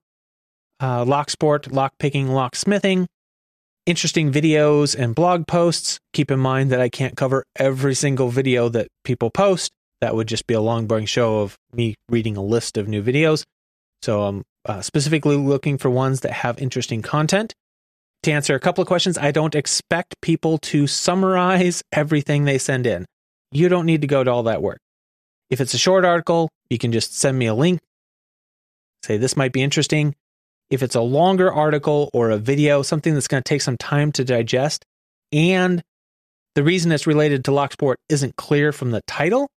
uh, 0.79 1.05
locksport, 1.05 1.69
lockpicking, 1.69 2.27
locksmithing, 2.27 3.05
interesting 3.85 4.31
videos 4.31 4.97
and 4.97 5.13
blog 5.13 5.45
posts. 5.45 5.99
Keep 6.13 6.31
in 6.31 6.39
mind 6.39 6.71
that 6.71 6.81
I 6.81 6.89
can't 6.89 7.15
cover 7.15 7.43
every 7.55 7.93
single 7.93 8.29
video 8.29 8.69
that 8.69 8.87
people 9.03 9.29
post. 9.29 9.71
That 10.01 10.15
would 10.15 10.27
just 10.27 10.47
be 10.47 10.53
a 10.53 10.61
long, 10.61 10.87
boring 10.87 11.05
show 11.05 11.41
of 11.41 11.57
me 11.71 11.95
reading 12.09 12.35
a 12.35 12.43
list 12.43 12.77
of 12.77 12.87
new 12.87 13.03
videos. 13.03 13.43
So 14.01 14.23
I'm 14.23 14.43
uh, 14.65 14.81
specifically 14.81 15.37
looking 15.37 15.77
for 15.77 15.89
ones 15.89 16.21
that 16.21 16.31
have 16.31 16.59
interesting 16.59 17.01
content. 17.01 17.53
To 18.23 18.31
answer 18.31 18.55
a 18.55 18.59
couple 18.59 18.81
of 18.81 18.87
questions, 18.87 19.17
I 19.17 19.31
don't 19.31 19.53
expect 19.55 20.19
people 20.21 20.57
to 20.59 20.87
summarize 20.87 21.83
everything 21.91 22.45
they 22.45 22.57
send 22.57 22.87
in. 22.87 23.05
You 23.53 23.69
don't 23.69 23.85
need 23.85 24.01
to 24.01 24.07
go 24.07 24.23
to 24.23 24.31
all 24.31 24.43
that 24.43 24.61
work. 24.61 24.79
If 25.49 25.61
it's 25.61 25.73
a 25.73 25.77
short 25.77 26.05
article, 26.05 26.49
you 26.69 26.77
can 26.77 26.91
just 26.91 27.15
send 27.15 27.37
me 27.37 27.45
a 27.45 27.53
link, 27.53 27.79
say 29.03 29.17
this 29.17 29.37
might 29.37 29.51
be 29.51 29.61
interesting. 29.61 30.15
If 30.69 30.81
it's 30.81 30.95
a 30.95 31.01
longer 31.01 31.53
article 31.53 32.09
or 32.13 32.31
a 32.31 32.37
video, 32.37 32.81
something 32.81 33.13
that's 33.13 33.27
going 33.27 33.43
to 33.43 33.47
take 33.47 33.61
some 33.61 33.77
time 33.77 34.11
to 34.13 34.23
digest, 34.23 34.83
and 35.31 35.81
the 36.55 36.63
reason 36.63 36.91
it's 36.91 37.05
related 37.05 37.45
to 37.45 37.51
Locksport 37.51 37.95
isn't 38.09 38.35
clear 38.35 38.71
from 38.71 38.91
the 38.91 39.01
title, 39.07 39.47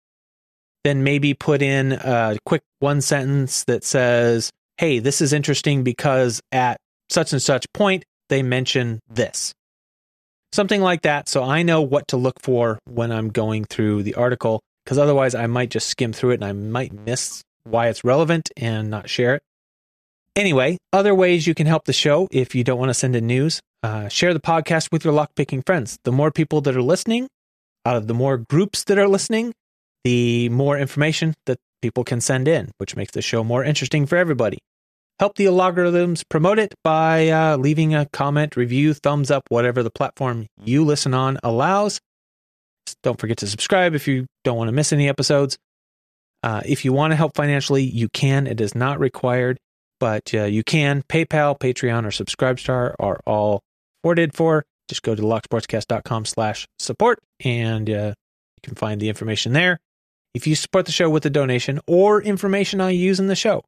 then 0.84 1.02
maybe 1.02 1.32
put 1.34 1.62
in 1.62 1.92
a 1.92 2.36
quick 2.44 2.62
one 2.80 3.00
sentence 3.00 3.64
that 3.64 3.82
says, 3.82 4.50
hey, 4.76 4.98
this 4.98 5.20
is 5.20 5.32
interesting 5.32 5.82
because 5.82 6.40
at 6.52 6.76
such 7.08 7.32
and 7.32 7.40
such 7.40 7.64
point, 7.72 8.04
they 8.28 8.42
mention 8.42 9.00
this. 9.08 9.54
Something 10.52 10.80
like 10.80 11.02
that. 11.02 11.28
So 11.28 11.42
I 11.42 11.62
know 11.62 11.82
what 11.82 12.08
to 12.08 12.16
look 12.16 12.40
for 12.40 12.78
when 12.86 13.12
I'm 13.12 13.28
going 13.28 13.64
through 13.64 14.02
the 14.02 14.14
article, 14.14 14.60
because 14.84 14.98
otherwise 14.98 15.34
I 15.34 15.46
might 15.46 15.70
just 15.70 15.88
skim 15.88 16.12
through 16.12 16.30
it 16.30 16.34
and 16.34 16.44
I 16.44 16.52
might 16.52 16.92
miss 16.92 17.42
why 17.64 17.88
it's 17.88 18.04
relevant 18.04 18.50
and 18.56 18.88
not 18.88 19.08
share 19.08 19.34
it. 19.34 19.42
Anyway, 20.34 20.76
other 20.92 21.14
ways 21.14 21.46
you 21.46 21.54
can 21.54 21.66
help 21.66 21.84
the 21.84 21.92
show 21.92 22.28
if 22.30 22.54
you 22.54 22.62
don't 22.62 22.78
want 22.78 22.90
to 22.90 22.94
send 22.94 23.16
in 23.16 23.26
news, 23.26 23.60
uh, 23.82 24.08
share 24.08 24.34
the 24.34 24.40
podcast 24.40 24.92
with 24.92 25.04
your 25.04 25.14
lockpicking 25.14 25.64
friends. 25.64 25.98
The 26.04 26.12
more 26.12 26.30
people 26.30 26.60
that 26.60 26.76
are 26.76 26.82
listening, 26.82 27.28
out 27.86 27.96
of 27.96 28.06
the 28.06 28.14
more 28.14 28.36
groups 28.36 28.84
that 28.84 28.98
are 28.98 29.08
listening, 29.08 29.54
the 30.04 30.48
more 30.50 30.78
information 30.78 31.34
that 31.46 31.58
people 31.80 32.04
can 32.04 32.20
send 32.20 32.48
in, 32.48 32.70
which 32.78 32.96
makes 32.96 33.12
the 33.12 33.22
show 33.22 33.42
more 33.42 33.64
interesting 33.64 34.06
for 34.06 34.16
everybody. 34.16 34.58
Help 35.18 35.36
the 35.36 35.46
algorithms 35.46 36.22
promote 36.28 36.58
it 36.58 36.74
by 36.84 37.28
uh, 37.28 37.56
leaving 37.56 37.94
a 37.94 38.06
comment, 38.06 38.54
review, 38.54 38.92
thumbs 38.92 39.30
up, 39.30 39.44
whatever 39.48 39.82
the 39.82 39.90
platform 39.90 40.46
you 40.62 40.84
listen 40.84 41.14
on 41.14 41.38
allows. 41.42 42.00
Don't 43.02 43.18
forget 43.18 43.38
to 43.38 43.46
subscribe 43.46 43.94
if 43.94 44.06
you 44.06 44.26
don't 44.44 44.58
want 44.58 44.68
to 44.68 44.72
miss 44.72 44.92
any 44.92 45.08
episodes. 45.08 45.56
Uh, 46.42 46.60
if 46.66 46.84
you 46.84 46.92
want 46.92 47.12
to 47.12 47.16
help 47.16 47.34
financially, 47.34 47.82
you 47.82 48.08
can. 48.10 48.46
It 48.46 48.60
is 48.60 48.74
not 48.74 49.00
required, 49.00 49.58
but 49.98 50.34
uh, 50.34 50.44
you 50.44 50.62
can. 50.62 51.02
PayPal, 51.08 51.58
Patreon, 51.58 52.04
or 52.04 52.10
Subscribestar 52.10 52.94
are 53.00 53.20
all 53.26 53.62
afforded 54.00 54.34
for. 54.34 54.64
Just 54.88 55.02
go 55.02 55.14
to 55.14 55.22
locksportscast.com 55.22 56.26
slash 56.26 56.66
support 56.78 57.20
and 57.44 57.88
uh, 57.88 58.12
you 58.12 58.62
can 58.62 58.74
find 58.74 59.00
the 59.00 59.08
information 59.08 59.54
there. 59.54 59.78
If 60.34 60.46
you 60.46 60.54
support 60.54 60.84
the 60.84 60.92
show 60.92 61.08
with 61.08 61.24
a 61.24 61.30
donation 61.30 61.80
or 61.86 62.22
information 62.22 62.80
I 62.80 62.90
use 62.90 63.18
in 63.18 63.26
the 63.26 63.34
show, 63.34 63.64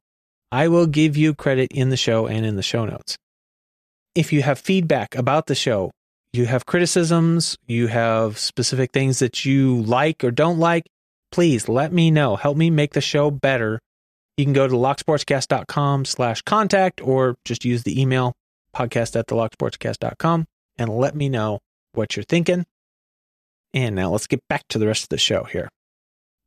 I 0.51 0.67
will 0.67 0.87
give 0.87 1.15
you 1.15 1.35
credit 1.35 1.71
in 1.71 1.89
the 1.89 1.97
show 1.97 2.27
and 2.27 2.45
in 2.45 2.55
the 2.55 2.63
show 2.63 2.85
notes. 2.85 3.17
If 4.15 4.33
you 4.33 4.41
have 4.41 4.59
feedback 4.59 5.15
about 5.15 5.47
the 5.47 5.55
show, 5.55 5.91
you 6.33 6.45
have 6.45 6.65
criticisms, 6.65 7.57
you 7.67 7.87
have 7.87 8.37
specific 8.37 8.91
things 8.91 9.19
that 9.19 9.45
you 9.45 9.81
like 9.81 10.23
or 10.23 10.31
don't 10.31 10.59
like, 10.59 10.85
please 11.31 11.69
let 11.69 11.93
me 11.93 12.11
know. 12.11 12.35
Help 12.35 12.57
me 12.57 12.69
make 12.69 12.93
the 12.93 13.01
show 13.01 13.31
better. 13.31 13.79
You 14.37 14.45
can 14.45 14.53
go 14.53 14.67
to 14.67 14.73
locksportscast.com 14.73 16.05
slash 16.05 16.41
contact 16.41 17.01
or 17.01 17.35
just 17.45 17.65
use 17.65 17.83
the 17.83 17.99
email 17.99 18.33
podcast 18.75 19.17
at 19.17 19.27
the 19.27 19.35
locksportscast.com 19.35 20.45
and 20.77 20.89
let 20.89 21.15
me 21.15 21.29
know 21.29 21.59
what 21.93 22.15
you're 22.15 22.23
thinking. 22.23 22.65
And 23.73 23.95
now 23.95 24.11
let's 24.11 24.27
get 24.27 24.41
back 24.47 24.63
to 24.69 24.79
the 24.79 24.87
rest 24.87 25.03
of 25.03 25.09
the 25.09 25.17
show 25.17 25.43
here 25.43 25.69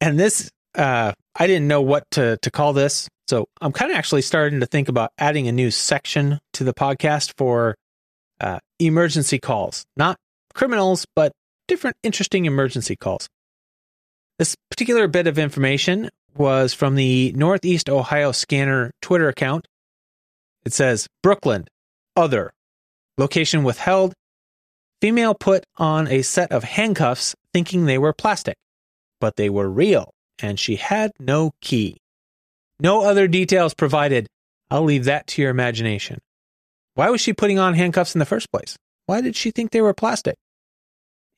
and 0.02 0.18
this 0.18 0.50
uh, 0.74 1.12
I 1.36 1.46
didn't 1.46 1.68
know 1.68 1.80
what 1.80 2.10
to 2.12 2.36
to 2.42 2.50
call 2.50 2.72
this, 2.72 3.08
so 3.32 3.46
I'm 3.62 3.72
kind 3.72 3.90
of 3.90 3.96
actually 3.96 4.20
starting 4.20 4.60
to 4.60 4.66
think 4.66 4.90
about 4.90 5.10
adding 5.16 5.48
a 5.48 5.52
new 5.52 5.70
section 5.70 6.38
to 6.52 6.64
the 6.64 6.74
podcast 6.74 7.32
for 7.38 7.76
uh, 8.38 8.58
emergency 8.78 9.38
calls, 9.38 9.86
not 9.96 10.18
criminals, 10.52 11.06
but 11.16 11.32
different 11.66 11.96
interesting 12.02 12.44
emergency 12.44 12.94
calls. 12.94 13.30
This 14.38 14.54
particular 14.70 15.08
bit 15.08 15.26
of 15.26 15.38
information 15.38 16.10
was 16.36 16.74
from 16.74 16.94
the 16.94 17.32
Northeast 17.34 17.88
Ohio 17.88 18.32
Scanner 18.32 18.90
Twitter 19.00 19.28
account. 19.28 19.66
It 20.66 20.74
says 20.74 21.06
Brooklyn, 21.22 21.68
other, 22.14 22.52
location 23.16 23.62
withheld. 23.62 24.12
Female 25.00 25.34
put 25.34 25.64
on 25.78 26.06
a 26.06 26.20
set 26.20 26.52
of 26.52 26.64
handcuffs 26.64 27.34
thinking 27.54 27.86
they 27.86 27.96
were 27.96 28.12
plastic 28.12 28.56
but 29.22 29.36
they 29.36 29.48
were 29.48 29.70
real, 29.70 30.12
and 30.40 30.58
she 30.58 30.74
had 30.74 31.12
no 31.20 31.52
key. 31.60 32.01
No 32.82 33.02
other 33.02 33.28
details 33.28 33.74
provided. 33.74 34.26
I'll 34.70 34.82
leave 34.82 35.04
that 35.04 35.26
to 35.28 35.42
your 35.42 35.50
imagination. 35.50 36.18
Why 36.94 37.10
was 37.10 37.20
she 37.20 37.32
putting 37.32 37.58
on 37.58 37.74
handcuffs 37.74 38.14
in 38.14 38.18
the 38.18 38.26
first 38.26 38.50
place? 38.50 38.76
Why 39.06 39.20
did 39.20 39.36
she 39.36 39.50
think 39.50 39.70
they 39.70 39.80
were 39.80 39.94
plastic? 39.94 40.36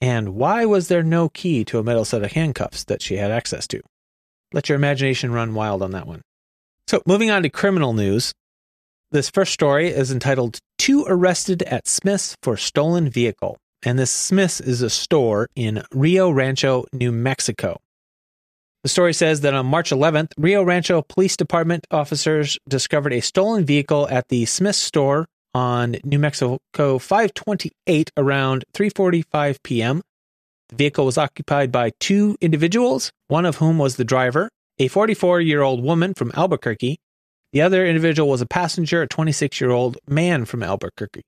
And 0.00 0.35
why 0.35 0.64
was 0.64 0.88
there 0.88 1.02
no 1.02 1.28
key 1.28 1.64
to 1.66 1.78
a 1.78 1.83
metal 1.83 2.04
set 2.04 2.22
of 2.22 2.33
handcuffs 2.33 2.85
that 2.85 3.02
she 3.02 3.16
had 3.16 3.30
access 3.30 3.66
to? 3.68 3.80
Let 4.52 4.68
your 4.68 4.76
imagination 4.76 5.33
run 5.33 5.54
wild 5.54 5.83
on 5.83 5.92
that 5.92 6.07
one. 6.07 6.22
So, 6.87 7.02
moving 7.07 7.30
on 7.30 7.42
to 7.42 7.50
criminal 7.50 7.92
news. 7.92 8.33
This 9.11 9.30
first 9.30 9.52
story 9.52 9.88
is 9.88 10.11
entitled 10.11 10.59
Two 10.78 11.04
Arrested 11.07 11.62
at 11.64 11.87
Smith's 11.87 12.35
for 12.42 12.57
Stolen 12.57 13.09
Vehicle 13.09 13.57
and 13.85 13.98
this 13.98 14.11
Smith's 14.11 14.61
is 14.61 14.80
a 14.80 14.88
store 14.88 15.48
in 15.54 15.83
Rio 15.92 16.30
Rancho, 16.30 16.87
New 16.92 17.12
Mexico. 17.12 17.80
The 18.85 18.90
story 18.90 19.14
says 19.14 19.40
that 19.40 19.55
on 19.55 19.64
March 19.64 19.88
11th, 19.88 20.33
Rio 20.37 20.62
Rancho 20.62 21.01
Police 21.01 21.38
Department 21.38 21.87
officers 21.90 22.59
discovered 22.68 23.14
a 23.14 23.20
stolen 23.20 23.64
vehicle 23.64 24.07
at 24.11 24.29
the 24.29 24.44
Smith 24.44 24.77
store 24.77 25.27
on 25.55 25.97
New 26.05 26.18
Mexico 26.18 26.59
528 26.75 28.11
around 28.18 28.66
3:45 28.75 29.62
p.m. 29.62 30.03
The 30.68 30.77
vehicle 30.77 31.07
was 31.07 31.16
occupied 31.16 31.73
by 31.73 31.92
two 31.99 32.37
individuals, 32.42 33.11
one 33.29 33.47
of 33.47 33.57
whom 33.57 33.79
was 33.79 33.97
the 33.97 34.05
driver, 34.05 34.51
a 34.79 34.90
44-year-old 34.90 35.83
woman 35.83 36.12
from 36.12 36.31
Albuquerque. 36.35 36.99
The 37.55 37.62
other 37.62 37.87
individual 37.87 38.29
was 38.29 38.42
a 38.42 38.47
passenger, 38.47 39.01
a 39.01 39.09
26-year-old 39.09 39.97
man 40.07 40.44
from 40.44 40.62
Albuquerque. 40.62 41.23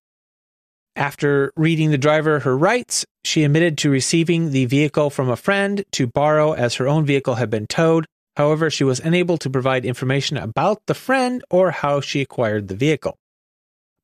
After 0.97 1.53
reading 1.57 1.91
the 1.91 1.99
driver 1.99 2.41
her 2.41 2.57
rights, 2.57 3.05
she 3.23 3.45
admitted 3.45 3.77
to 3.79 3.91
receiving 3.91 4.51
the 4.51 4.65
vehicle 4.65 5.11
from 5.11 5.29
a 5.29 5.37
friend 5.37 5.85
to 5.93 6.07
borrow 6.07 6.53
as 6.53 6.77
her 6.77 6.89
own 6.89 7.05
vehicle 7.05 7.35
had 7.35 7.51
been 7.51 7.67
towed. 7.67 8.07
However, 8.37 8.71
she 8.71 8.83
was 8.83 9.01
unable 9.01 9.37
to 9.39 9.51
provide 9.51 9.85
information 9.85 10.39
about 10.39 10.81
the 10.87 10.95
friend 10.95 11.45
or 11.51 11.71
how 11.71 12.01
she 12.01 12.23
acquired 12.23 12.69
the 12.69 12.75
vehicle. 12.75 13.19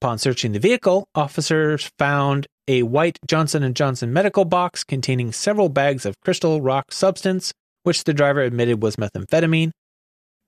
Upon 0.02 0.18
searching 0.18 0.52
the 0.52 0.58
vehicle, 0.58 1.06
officers 1.14 1.90
found 1.98 2.46
a 2.68 2.82
white 2.82 3.18
Johnson 3.26 3.72
& 3.72 3.74
Johnson 3.74 4.12
medical 4.12 4.44
box 4.44 4.84
containing 4.84 5.32
several 5.32 5.70
bags 5.70 6.04
of 6.04 6.20
crystal 6.20 6.60
rock 6.60 6.92
substance, 6.92 7.52
which 7.84 8.04
the 8.04 8.12
driver 8.12 8.42
admitted 8.42 8.82
was 8.82 8.96
methamphetamine. 8.96 9.70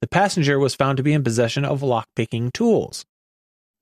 The 0.03 0.09
passenger 0.09 0.59
was 0.59 0.75
found 0.75 0.99
to 0.99 1.03
be 1.03 1.15
in 1.15 1.25
possession 1.25 1.65
of 1.65 1.81
lockpicking 1.81 2.53
tools. 2.53 3.05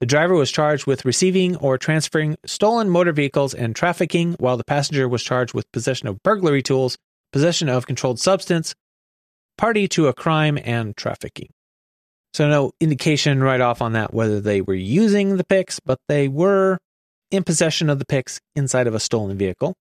The 0.02 0.06
driver 0.06 0.34
was 0.34 0.50
charged 0.50 0.84
with 0.84 1.04
receiving 1.04 1.54
or 1.58 1.78
transferring 1.78 2.34
stolen 2.44 2.90
motor 2.90 3.12
vehicles 3.12 3.54
and 3.54 3.72
trafficking, 3.72 4.32
while 4.40 4.56
the 4.56 4.64
passenger 4.64 5.08
was 5.08 5.22
charged 5.22 5.54
with 5.54 5.70
possession 5.70 6.08
of 6.08 6.20
burglary 6.24 6.60
tools, 6.60 6.98
possession 7.32 7.68
of 7.68 7.86
controlled 7.86 8.18
substance, 8.18 8.74
party 9.56 9.86
to 9.86 10.08
a 10.08 10.12
crime, 10.12 10.58
and 10.64 10.96
trafficking. 10.96 11.50
So, 12.34 12.48
no 12.48 12.72
indication 12.80 13.44
right 13.44 13.60
off 13.60 13.80
on 13.80 13.92
that 13.92 14.12
whether 14.12 14.40
they 14.40 14.60
were 14.60 14.74
using 14.74 15.36
the 15.36 15.44
picks, 15.44 15.78
but 15.78 16.00
they 16.08 16.26
were 16.26 16.78
in 17.30 17.44
possession 17.44 17.88
of 17.88 18.00
the 18.00 18.04
picks 18.04 18.40
inside 18.56 18.88
of 18.88 18.96
a 18.96 18.98
stolen 18.98 19.38
vehicle. 19.38 19.76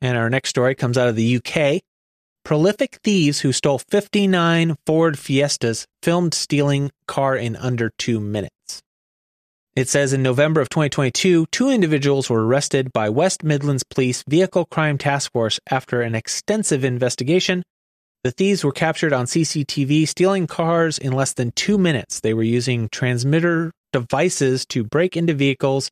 And 0.00 0.16
our 0.16 0.30
next 0.30 0.48
story 0.48 0.74
comes 0.74 0.96
out 0.96 1.08
of 1.08 1.16
the 1.16 1.36
UK. 1.36 1.82
Prolific 2.42 2.98
thieves 3.04 3.40
who 3.40 3.52
stole 3.52 3.80
59 3.80 4.76
Ford 4.86 5.18
Fiestas 5.18 5.86
filmed 6.02 6.32
stealing 6.32 6.90
car 7.06 7.36
in 7.36 7.54
under 7.54 7.92
two 7.98 8.18
minutes. 8.18 8.54
It 9.76 9.88
says 9.88 10.12
in 10.12 10.20
November 10.20 10.60
of 10.60 10.68
2022, 10.68 11.46
two 11.52 11.70
individuals 11.70 12.28
were 12.28 12.44
arrested 12.44 12.92
by 12.92 13.08
West 13.08 13.44
Midlands 13.44 13.84
Police 13.84 14.24
Vehicle 14.26 14.64
Crime 14.64 14.98
Task 14.98 15.30
Force 15.30 15.60
after 15.70 16.02
an 16.02 16.16
extensive 16.16 16.82
investigation. 16.82 17.62
The 18.24 18.32
thieves 18.32 18.64
were 18.64 18.72
captured 18.72 19.12
on 19.12 19.26
CCTV 19.26 20.08
stealing 20.08 20.48
cars 20.48 20.98
in 20.98 21.12
less 21.12 21.34
than 21.34 21.52
two 21.52 21.78
minutes. 21.78 22.18
They 22.18 22.34
were 22.34 22.42
using 22.42 22.88
transmitter 22.88 23.70
devices 23.92 24.66
to 24.66 24.82
break 24.82 25.16
into 25.16 25.34
vehicles. 25.34 25.88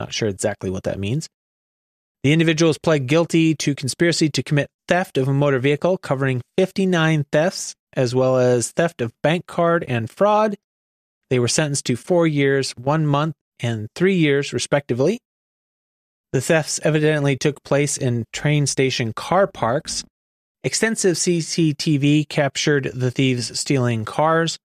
Not 0.00 0.12
sure 0.12 0.28
exactly 0.28 0.68
what 0.68 0.82
that 0.82 0.98
means. 0.98 1.28
The 2.24 2.32
individuals 2.32 2.76
pled 2.76 3.06
guilty 3.06 3.54
to 3.54 3.76
conspiracy 3.76 4.28
to 4.30 4.42
commit 4.42 4.66
theft 4.88 5.16
of 5.16 5.28
a 5.28 5.32
motor 5.32 5.60
vehicle, 5.60 5.96
covering 5.96 6.42
59 6.58 7.24
thefts, 7.30 7.76
as 7.92 8.16
well 8.16 8.36
as 8.36 8.72
theft 8.72 9.00
of 9.00 9.12
bank 9.22 9.46
card 9.46 9.84
and 9.86 10.10
fraud, 10.10 10.56
they 11.30 11.38
were 11.38 11.48
sentenced 11.48 11.86
to 11.86 11.96
four 11.96 12.26
years, 12.26 12.72
one 12.72 13.06
month, 13.06 13.34
and 13.60 13.88
three 13.94 14.14
years, 14.16 14.52
respectively. 14.52 15.18
The 16.32 16.40
thefts 16.40 16.80
evidently 16.82 17.36
took 17.36 17.62
place 17.64 17.96
in 17.96 18.24
train 18.32 18.66
station 18.66 19.12
car 19.12 19.46
parks. 19.46 20.04
Extensive 20.64 21.16
CCTV 21.16 22.28
captured 22.28 22.90
the 22.92 23.10
thieves 23.10 23.58
stealing 23.58 24.04
cars. 24.04 24.58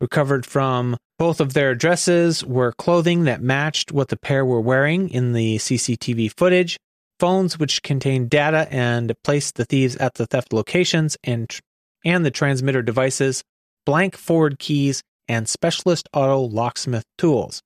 Recovered 0.00 0.46
from 0.46 0.96
both 1.18 1.40
of 1.40 1.52
their 1.52 1.70
addresses 1.70 2.44
were 2.44 2.72
clothing 2.72 3.24
that 3.24 3.42
matched 3.42 3.90
what 3.90 4.08
the 4.08 4.16
pair 4.16 4.44
were 4.44 4.60
wearing 4.60 5.08
in 5.08 5.32
the 5.32 5.56
CCTV 5.56 6.32
footage, 6.36 6.76
phones 7.18 7.58
which 7.58 7.82
contained 7.82 8.30
data 8.30 8.68
and 8.70 9.12
placed 9.24 9.56
the 9.56 9.64
thieves 9.64 9.96
at 9.96 10.14
the 10.14 10.26
theft 10.26 10.52
locations, 10.52 11.16
and, 11.24 11.58
and 12.04 12.24
the 12.24 12.30
transmitter 12.30 12.82
devices, 12.82 13.42
blank 13.84 14.16
Ford 14.16 14.58
keys, 14.60 15.02
and 15.28 15.48
specialist 15.48 16.08
auto 16.12 16.40
locksmith 16.40 17.04
tools. 17.16 17.62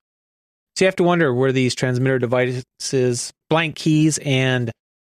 So 0.76 0.84
you 0.84 0.86
have 0.86 0.96
to 0.96 1.02
wonder 1.02 1.32
were 1.32 1.52
these 1.52 1.74
transmitter 1.74 2.18
devices, 2.18 3.32
blank 3.48 3.76
keys, 3.76 4.18
and 4.24 4.70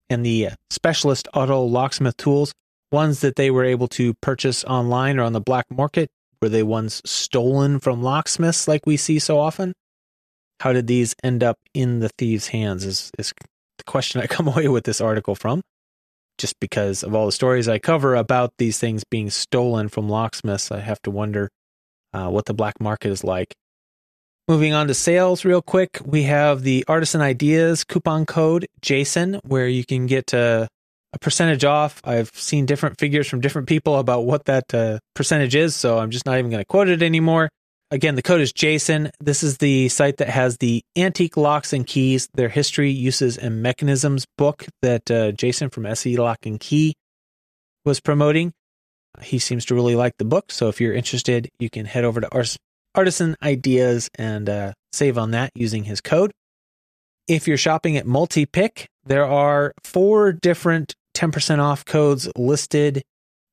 and 0.09 0.25
the 0.25 0.49
specialist 0.69 1.27
auto 1.33 1.62
locksmith 1.62 2.17
tools 2.17 2.53
ones 2.91 3.21
that 3.21 3.35
they 3.35 3.51
were 3.51 3.65
able 3.65 3.88
to 3.88 4.13
purchase 4.21 4.63
online 4.63 5.19
or 5.19 5.23
on 5.23 5.33
the 5.33 5.41
black 5.41 5.65
market 5.69 6.09
Were 6.41 6.49
they 6.49 6.63
ones 6.63 7.01
stolen 7.05 7.79
from 7.79 8.01
locksmiths 8.01 8.67
like 8.67 8.85
we 8.85 8.97
see 8.97 9.19
so 9.19 9.39
often? 9.39 9.73
How 10.62 10.73
did 10.73 10.88
these 10.88 11.13
end 11.23 11.43
up 11.43 11.57
in 11.73 11.99
the 11.99 12.09
thieves' 12.17 12.47
hands? 12.47 12.85
Is, 12.85 13.12
is 13.19 13.33
the 13.77 13.83
question 13.83 14.21
I 14.21 14.27
come 14.35 14.47
away 14.47 14.67
with 14.67 14.85
this 14.85 15.01
article 15.01 15.35
from. 15.35 15.62
Just 16.38 16.55
because 16.62 17.03
of 17.03 17.13
all 17.13 17.25
the 17.25 17.33
stories 17.33 17.67
I 17.67 17.79
cover 17.79 18.15
about 18.15 18.53
these 18.57 18.79
things 18.79 19.03
being 19.03 19.29
stolen 19.29 19.89
from 19.89 20.07
locksmiths, 20.07 20.71
I 20.71 20.79
have 20.79 21.01
to 21.01 21.12
wonder 21.12 21.49
uh, 22.13 22.29
what 22.29 22.45
the 22.45 22.53
black 22.53 22.79
market 22.79 23.09
is 23.09 23.23
like. 23.23 23.55
Moving 24.47 24.73
on 24.73 24.87
to 24.87 24.95
sales, 24.95 25.45
real 25.45 25.61
quick, 25.61 25.99
we 26.03 26.23
have 26.23 26.63
the 26.63 26.83
Artisan 26.87 27.21
Ideas 27.21 27.83
coupon 27.83 28.25
code 28.25 28.65
Jason, 28.81 29.39
where 29.43 29.67
you 29.67 29.85
can 29.85 30.07
get 30.07 30.33
uh, 30.33 30.67
a 31.13 31.19
percentage 31.19 31.63
off. 31.63 32.01
I've 32.03 32.31
seen 32.33 32.65
different 32.65 32.99
figures 32.99 33.27
from 33.27 33.41
different 33.41 33.67
people 33.67 33.97
about 33.97 34.25
what 34.25 34.45
that 34.45 34.73
uh, 34.73 34.99
percentage 35.13 35.55
is, 35.55 35.75
so 35.75 35.99
I'm 35.99 36.09
just 36.09 36.25
not 36.25 36.39
even 36.39 36.49
going 36.49 36.61
to 36.61 36.65
quote 36.65 36.89
it 36.89 37.03
anymore. 37.03 37.49
Again, 37.91 38.15
the 38.15 38.21
code 38.21 38.41
is 38.41 38.53
Jason. 38.53 39.09
This 39.19 39.41
is 39.41 39.57
the 39.57 39.89
site 39.89 40.17
that 40.17 40.29
has 40.29 40.57
the 40.57 40.83
Antique 40.95 41.37
Locks 41.37 41.73
and 41.73 41.87
Keys, 41.87 42.29
their 42.35 42.49
history, 42.49 42.91
uses, 42.91 43.37
and 43.37 43.63
mechanisms 43.63 44.25
book 44.37 44.65
that 44.83 45.09
uh, 45.09 45.31
Jason 45.31 45.69
from 45.69 45.87
SE 45.87 46.15
Lock 46.15 46.45
and 46.45 46.59
Key 46.59 46.93
was 47.85 47.99
promoting. 47.99 48.53
He 49.21 49.39
seems 49.39 49.65
to 49.65 49.75
really 49.75 49.95
like 49.95 50.17
the 50.17 50.25
book, 50.25 50.51
so 50.51 50.67
if 50.69 50.79
you're 50.79 50.93
interested, 50.93 51.49
you 51.59 51.69
can 51.69 51.85
head 51.85 52.05
over 52.05 52.21
to 52.21 52.29
Artisan 52.95 53.35
Ideas 53.43 54.09
and 54.15 54.49
uh, 54.49 54.73
save 54.91 55.17
on 55.17 55.31
that 55.31 55.51
using 55.55 55.83
his 55.83 56.01
code. 56.01 56.31
If 57.27 57.47
you're 57.47 57.57
shopping 57.57 57.97
at 57.97 58.05
Multipick, 58.05 58.85
there 59.05 59.25
are 59.25 59.73
four 59.83 60.31
different 60.31 60.95
10% 61.15 61.59
off 61.59 61.85
codes 61.85 62.29
listed 62.35 63.03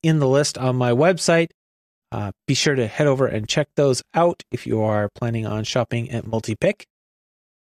in 0.03 0.19
the 0.19 0.29
list 0.29 0.57
on 0.57 0.77
my 0.77 0.93
website. 0.93 1.49
Uh, 2.13 2.31
be 2.47 2.55
sure 2.55 2.75
to 2.75 2.87
head 2.87 3.07
over 3.07 3.27
and 3.27 3.49
check 3.49 3.69
those 3.77 4.03
out 4.15 4.43
if 4.51 4.67
you 4.67 4.81
are 4.81 5.11
planning 5.15 5.47
on 5.47 5.65
shopping 5.65 6.11
at 6.11 6.25
Multipick. 6.25 6.85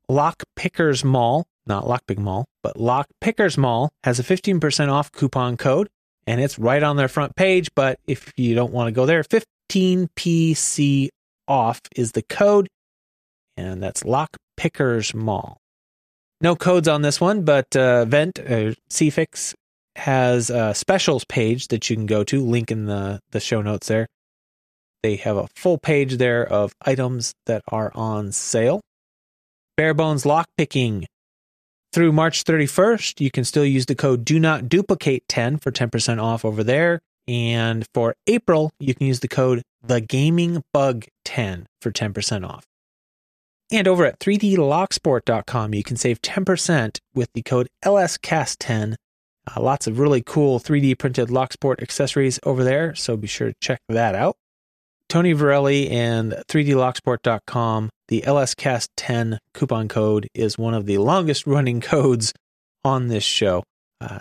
Lock 0.08 0.43
Pickers 0.56 1.04
Mall, 1.04 1.45
not 1.65 1.84
Lockpick 1.84 2.17
Mall, 2.17 2.45
but 2.63 2.80
Lock 2.80 3.08
Pickers 3.19 3.58
Mall 3.58 3.89
has 4.04 4.19
a 4.19 4.23
15% 4.23 4.89
off 4.89 5.12
coupon 5.12 5.58
code 5.58 5.89
and 6.28 6.42
it's 6.42 6.60
right 6.60 6.84
on 6.84 6.98
their 6.98 7.08
front 7.08 7.36
page. 7.36 7.70
But 7.74 8.00
if 8.06 8.32
you 8.36 8.54
don't 8.54 8.74
want 8.74 8.90
to 8.90 8.92
go 8.92 9.06
there, 9.06 9.24
15PC 9.24 11.08
off 11.48 11.82
is 11.96 12.12
the 12.12 12.22
code, 12.22 12.68
and 13.56 13.82
that's 13.82 14.06
Lock 14.06 14.38
Pickers 14.58 15.16
Mall. 15.16 15.58
No 16.42 16.56
codes 16.56 16.88
on 16.88 17.02
this 17.02 17.20
one, 17.20 17.44
but 17.44 17.76
uh, 17.76 18.06
Vent 18.06 18.38
uh, 18.40 18.74
CFix 18.92 19.56
has 19.96 20.52
a 20.52 20.76
specials 20.76 21.24
page 21.24 21.70
that 21.70 21.90
you 21.90 21.96
can 21.96 22.06
go 22.06 22.24
to. 22.26 22.46
Link 22.46 22.70
in 22.70 22.86
the 22.86 23.20
the 23.32 23.40
show 23.40 23.62
notes 23.63 23.88
there. 23.88 24.06
They 25.02 25.16
have 25.16 25.38
a 25.38 25.48
full 25.56 25.80
page 25.80 26.18
there 26.18 26.46
of 26.46 26.74
items 26.86 27.34
that 27.46 27.63
are 27.70 27.92
on 27.96 28.32
sale. 28.32 28.82
Bare 29.78 29.94
bones 29.94 30.24
lockpicking 30.24 31.06
through 31.98 32.12
March 32.12 32.44
31st. 32.44 33.20
You 33.20 33.32
can 33.32 33.44
still 33.44 33.66
use 33.66 33.88
the 33.88 33.96
code 33.96 34.24
do 34.24 34.40
not 34.40 34.70
duplicate 34.70 35.28
10 35.28 35.58
for 35.58 35.72
10% 35.72 36.22
off 36.22 36.46
over 36.46 36.64
there. 36.64 37.00
And 37.28 37.88
for 37.92 38.14
April, 38.28 38.70
you 38.80 38.94
can 38.94 39.08
use 39.08 39.22
the 39.22 39.28
code 39.28 39.64
the 39.82 40.00
gaming 40.00 40.62
bug 40.72 41.06
10 41.26 41.66
for 41.82 41.92
10% 41.92 42.48
off. 42.48 42.66
And 43.72 43.88
over 43.88 44.06
at 44.06 44.20
3dlocksport.com, 44.20 45.74
you 45.74 45.84
can 45.84 45.98
save 45.98 46.22
10% 46.22 47.00
with 47.16 47.30
the 47.34 47.42
code 47.42 47.68
LSCast10. 47.84 48.94
Uh, 49.48 49.60
lots 49.60 49.88
of 49.88 49.98
really 49.98 50.22
cool 50.22 50.60
3D 50.60 51.00
printed 51.00 51.30
Locksport 51.30 51.82
accessories 51.82 52.40
over 52.44 52.64
there, 52.64 52.94
so 52.94 53.18
be 53.18 53.26
sure 53.26 53.48
to 53.48 53.56
check 53.60 53.80
that 53.90 54.14
out. 54.14 54.36
Tony 55.10 55.34
Varelli 55.34 55.89
and 55.89 56.34
3dlocksport.com. 56.50 57.89
The 58.10 58.22
LSCast10 58.22 59.38
coupon 59.54 59.88
code 59.88 60.28
is 60.34 60.58
one 60.58 60.74
of 60.74 60.86
the 60.86 60.98
longest 60.98 61.48
running 61.48 61.82
codes 61.93 62.34
on 62.84 63.08
this 63.08 63.24
show. 63.24 63.63
Uh, 64.02 64.20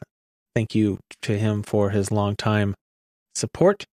thank 0.55 0.75
you 0.75 0.99
to 1.23 1.39
him 1.39 1.63
for 1.63 1.91
his 1.91 2.11
long 2.11 2.37
time 2.37 2.75
support. 3.35 3.85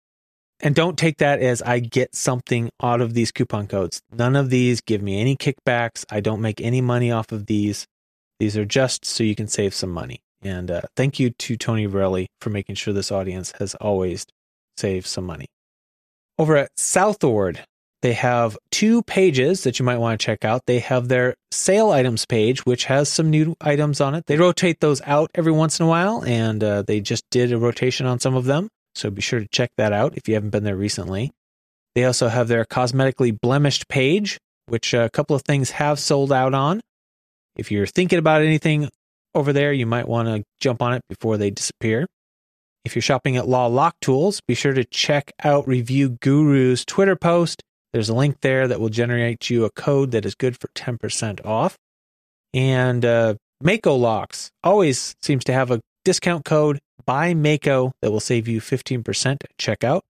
And 0.59 0.73
don't 0.73 0.97
take 0.97 1.17
that 1.17 1.41
as 1.41 1.61
I 1.61 1.79
get 1.79 2.15
something 2.15 2.69
out 2.81 3.01
of 3.01 3.13
these 3.13 3.31
coupon 3.31 3.67
codes. 3.67 4.01
None 4.11 4.35
of 4.35 4.49
these 4.49 4.79
give 4.79 5.01
me 5.01 5.19
any 5.19 5.35
kickbacks. 5.35 6.05
I 6.09 6.21
don't 6.21 6.41
make 6.41 6.61
any 6.61 6.79
money 6.79 7.11
off 7.11 7.31
of 7.31 7.47
these. 7.47 7.85
These 8.39 8.55
are 8.55 8.65
just 8.65 9.03
so 9.03 9.23
you 9.23 9.35
can 9.35 9.47
save 9.47 9.73
some 9.73 9.89
money. 9.89 10.21
And 10.41 10.71
uh, 10.71 10.81
thank 10.95 11.19
you 11.19 11.31
to 11.31 11.57
Tony 11.57 11.87
Varelli 11.87 12.27
for 12.39 12.49
making 12.49 12.75
sure 12.75 12.93
this 12.93 13.11
audience 13.11 13.53
has 13.59 13.75
always 13.75 14.25
saved 14.77 15.07
some 15.07 15.25
money. 15.25 15.47
Over 16.39 16.57
at 16.57 16.75
SouthOrd, 16.77 17.59
they 18.01 18.13
have 18.13 18.57
two 18.71 19.03
pages 19.03 19.63
that 19.63 19.79
you 19.79 19.85
might 19.85 19.99
want 19.99 20.19
to 20.19 20.25
check 20.25 20.43
out. 20.43 20.65
They 20.65 20.79
have 20.79 21.07
their 21.07 21.35
sale 21.51 21.91
items 21.91 22.25
page, 22.25 22.65
which 22.65 22.85
has 22.85 23.07
some 23.07 23.29
new 23.29 23.55
items 23.61 24.01
on 24.01 24.15
it. 24.15 24.25
They 24.25 24.37
rotate 24.37 24.79
those 24.79 25.01
out 25.03 25.31
every 25.35 25.51
once 25.51 25.79
in 25.79 25.85
a 25.85 25.89
while, 25.89 26.23
and 26.25 26.63
uh, 26.63 26.81
they 26.81 26.99
just 27.01 27.23
did 27.31 27.53
a 27.53 27.57
rotation 27.57 28.05
on 28.05 28.19
some 28.19 28.35
of 28.35 28.45
them. 28.45 28.67
So 28.95 29.09
be 29.09 29.21
sure 29.21 29.39
to 29.39 29.47
check 29.47 29.71
that 29.77 29.93
out 29.93 30.17
if 30.17 30.27
you 30.27 30.33
haven't 30.33 30.49
been 30.49 30.63
there 30.63 30.75
recently. 30.75 31.31
They 31.95 32.05
also 32.05 32.27
have 32.27 32.47
their 32.47 32.65
cosmetically 32.65 33.39
blemished 33.39 33.87
page, 33.87 34.37
which 34.65 34.93
a 34.93 35.09
couple 35.11 35.35
of 35.35 35.43
things 35.43 35.71
have 35.71 35.99
sold 35.99 36.31
out 36.31 36.53
on. 36.53 36.81
If 37.55 37.71
you're 37.71 37.85
thinking 37.85 38.19
about 38.19 38.41
anything 38.41 38.89
over 39.35 39.53
there, 39.53 39.71
you 39.71 39.85
might 39.85 40.07
want 40.07 40.27
to 40.27 40.43
jump 40.59 40.81
on 40.81 40.93
it 40.93 41.03
before 41.07 41.37
they 41.37 41.51
disappear. 41.51 42.07
If 42.85 42.95
you're 42.95 43.01
shopping 43.01 43.37
at 43.37 43.47
Law 43.47 43.67
Lock 43.67 43.95
Tools, 44.01 44.41
be 44.45 44.55
sure 44.55 44.73
to 44.73 44.83
check 44.83 45.31
out 45.41 45.65
Review 45.65 46.09
Guru's 46.09 46.83
Twitter 46.83 47.15
post. 47.15 47.63
There's 47.93 48.09
a 48.09 48.13
link 48.13 48.41
there 48.41 48.67
that 48.67 48.81
will 48.81 48.89
generate 48.89 49.49
you 49.49 49.63
a 49.63 49.69
code 49.69 50.11
that 50.11 50.25
is 50.25 50.35
good 50.35 50.57
for 50.59 50.67
10% 50.75 51.45
off. 51.45 51.77
And 52.53 53.05
uh, 53.05 53.35
Mako 53.61 53.95
Locks 53.95 54.51
always 54.65 55.15
seems 55.21 55.45
to 55.45 55.53
have 55.53 55.71
a 55.71 55.79
discount 56.03 56.43
code 56.43 56.79
by 57.05 57.33
Mako 57.33 57.93
that 58.01 58.11
will 58.11 58.19
save 58.19 58.49
you 58.49 58.59
15% 58.59 59.31
at 59.31 59.57
checkout. 59.57 60.01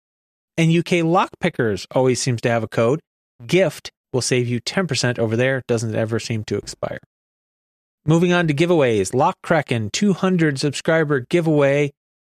And 0.57 0.75
UK 0.75 1.03
Lockpickers 1.03 1.85
always 1.91 2.19
seems 2.19 2.41
to 2.41 2.49
have 2.49 2.63
a 2.63 2.67
code. 2.67 3.01
Gift 3.45 3.91
will 4.11 4.21
save 4.21 4.47
you 4.47 4.59
10% 4.59 5.19
over 5.19 5.35
there. 5.35 5.61
Doesn't 5.67 5.93
ever 5.93 6.19
seem 6.19 6.43
to 6.45 6.57
expire. 6.57 6.99
Moving 8.05 8.33
on 8.33 8.47
to 8.47 8.53
giveaways. 8.53 9.13
Lock 9.13 9.35
Kraken 9.43 9.91
200 9.91 10.59
subscriber 10.59 11.19
giveaway 11.19 11.91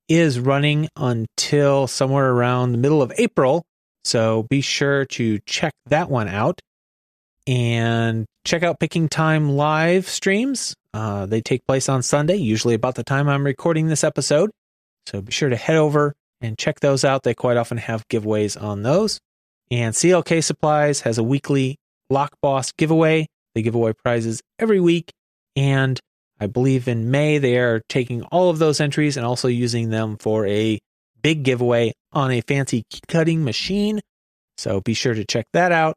is 0.09 0.39
running 0.39 0.89
until 0.95 1.87
somewhere 1.87 2.31
around 2.31 2.71
the 2.71 2.77
middle 2.77 3.01
of 3.01 3.13
April. 3.17 3.63
So 4.03 4.43
be 4.49 4.61
sure 4.61 5.05
to 5.05 5.39
check 5.45 5.73
that 5.85 6.09
one 6.09 6.27
out 6.27 6.59
and 7.45 8.25
check 8.43 8.63
out 8.63 8.79
Picking 8.79 9.07
Time 9.07 9.49
live 9.51 10.07
streams. 10.09 10.73
Uh, 10.93 11.27
they 11.27 11.41
take 11.41 11.65
place 11.67 11.87
on 11.87 12.01
Sunday, 12.01 12.35
usually 12.35 12.73
about 12.73 12.95
the 12.95 13.03
time 13.03 13.29
I'm 13.29 13.45
recording 13.45 13.87
this 13.87 14.03
episode. 14.03 14.49
So 15.05 15.21
be 15.21 15.31
sure 15.31 15.49
to 15.49 15.55
head 15.55 15.77
over 15.77 16.13
and 16.41 16.57
check 16.57 16.79
those 16.79 17.05
out. 17.05 17.23
They 17.23 17.33
quite 17.33 17.57
often 17.57 17.77
have 17.77 18.07
giveaways 18.07 18.61
on 18.61 18.83
those. 18.83 19.19
And 19.71 19.93
CLK 19.93 20.43
Supplies 20.43 21.01
has 21.01 21.17
a 21.17 21.23
weekly 21.23 21.77
Lock 22.09 22.31
Boss 22.41 22.71
giveaway. 22.71 23.27
They 23.53 23.61
give 23.61 23.75
away 23.75 23.93
prizes 23.93 24.41
every 24.57 24.79
week. 24.79 25.11
And 25.55 25.99
I 26.39 26.47
believe 26.47 26.87
in 26.87 27.11
May, 27.11 27.37
they 27.37 27.57
are 27.57 27.81
taking 27.89 28.23
all 28.23 28.49
of 28.49 28.59
those 28.59 28.79
entries 28.79 29.17
and 29.17 29.25
also 29.25 29.47
using 29.47 29.89
them 29.89 30.17
for 30.17 30.45
a 30.47 30.79
big 31.21 31.43
giveaway 31.43 31.93
on 32.13 32.31
a 32.31 32.41
fancy 32.41 32.83
cutting 33.07 33.43
machine. 33.43 33.99
So 34.57 34.81
be 34.81 34.93
sure 34.93 35.13
to 35.13 35.25
check 35.25 35.47
that 35.53 35.71
out. 35.71 35.95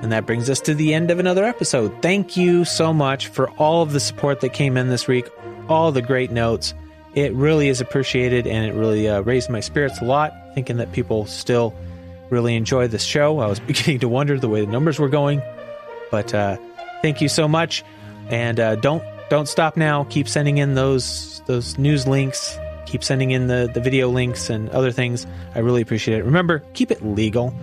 And 0.00 0.12
that 0.12 0.26
brings 0.26 0.48
us 0.48 0.60
to 0.62 0.74
the 0.74 0.94
end 0.94 1.10
of 1.10 1.18
another 1.18 1.44
episode. 1.44 2.02
Thank 2.02 2.36
you 2.36 2.64
so 2.64 2.92
much 2.92 3.28
for 3.28 3.50
all 3.52 3.82
of 3.82 3.92
the 3.92 4.00
support 4.00 4.40
that 4.40 4.50
came 4.50 4.76
in 4.76 4.88
this 4.88 5.06
week, 5.06 5.28
all 5.68 5.92
the 5.92 6.02
great 6.02 6.30
notes. 6.30 6.74
It 7.14 7.32
really 7.34 7.68
is 7.68 7.80
appreciated 7.80 8.46
and 8.46 8.64
it 8.64 8.74
really 8.74 9.08
uh, 9.08 9.20
raised 9.20 9.50
my 9.50 9.60
spirits 9.60 10.00
a 10.00 10.04
lot, 10.04 10.32
thinking 10.54 10.78
that 10.78 10.92
people 10.92 11.26
still 11.26 11.74
really 12.30 12.54
enjoy 12.56 12.88
this 12.88 13.02
show. 13.02 13.40
I 13.40 13.46
was 13.46 13.60
beginning 13.66 14.00
to 14.00 14.08
wonder 14.08 14.38
the 14.38 14.48
way 14.48 14.64
the 14.64 14.70
numbers 14.70 14.98
were 14.98 15.08
going. 15.08 15.42
But 16.10 16.32
uh, 16.32 16.56
thank 17.02 17.20
you 17.20 17.28
so 17.28 17.46
much. 17.46 17.84
And 18.28 18.58
uh, 18.58 18.76
don't 18.76 19.02
don't 19.30 19.46
stop 19.48 19.76
now. 19.76 20.04
Keep 20.10 20.28
sending 20.28 20.58
in 20.58 20.74
those 20.74 21.40
those 21.46 21.78
news 21.78 22.06
links. 22.06 22.58
Keep 22.84 23.04
sending 23.04 23.30
in 23.30 23.46
the, 23.46 23.70
the 23.72 23.80
video 23.80 24.08
links 24.08 24.50
and 24.50 24.68
other 24.70 24.90
things. 24.90 25.24
I 25.54 25.60
really 25.60 25.80
appreciate 25.80 26.18
it. 26.18 26.24
Remember, 26.24 26.58
keep 26.74 26.90
it 26.90 27.02
legal. 27.04 27.54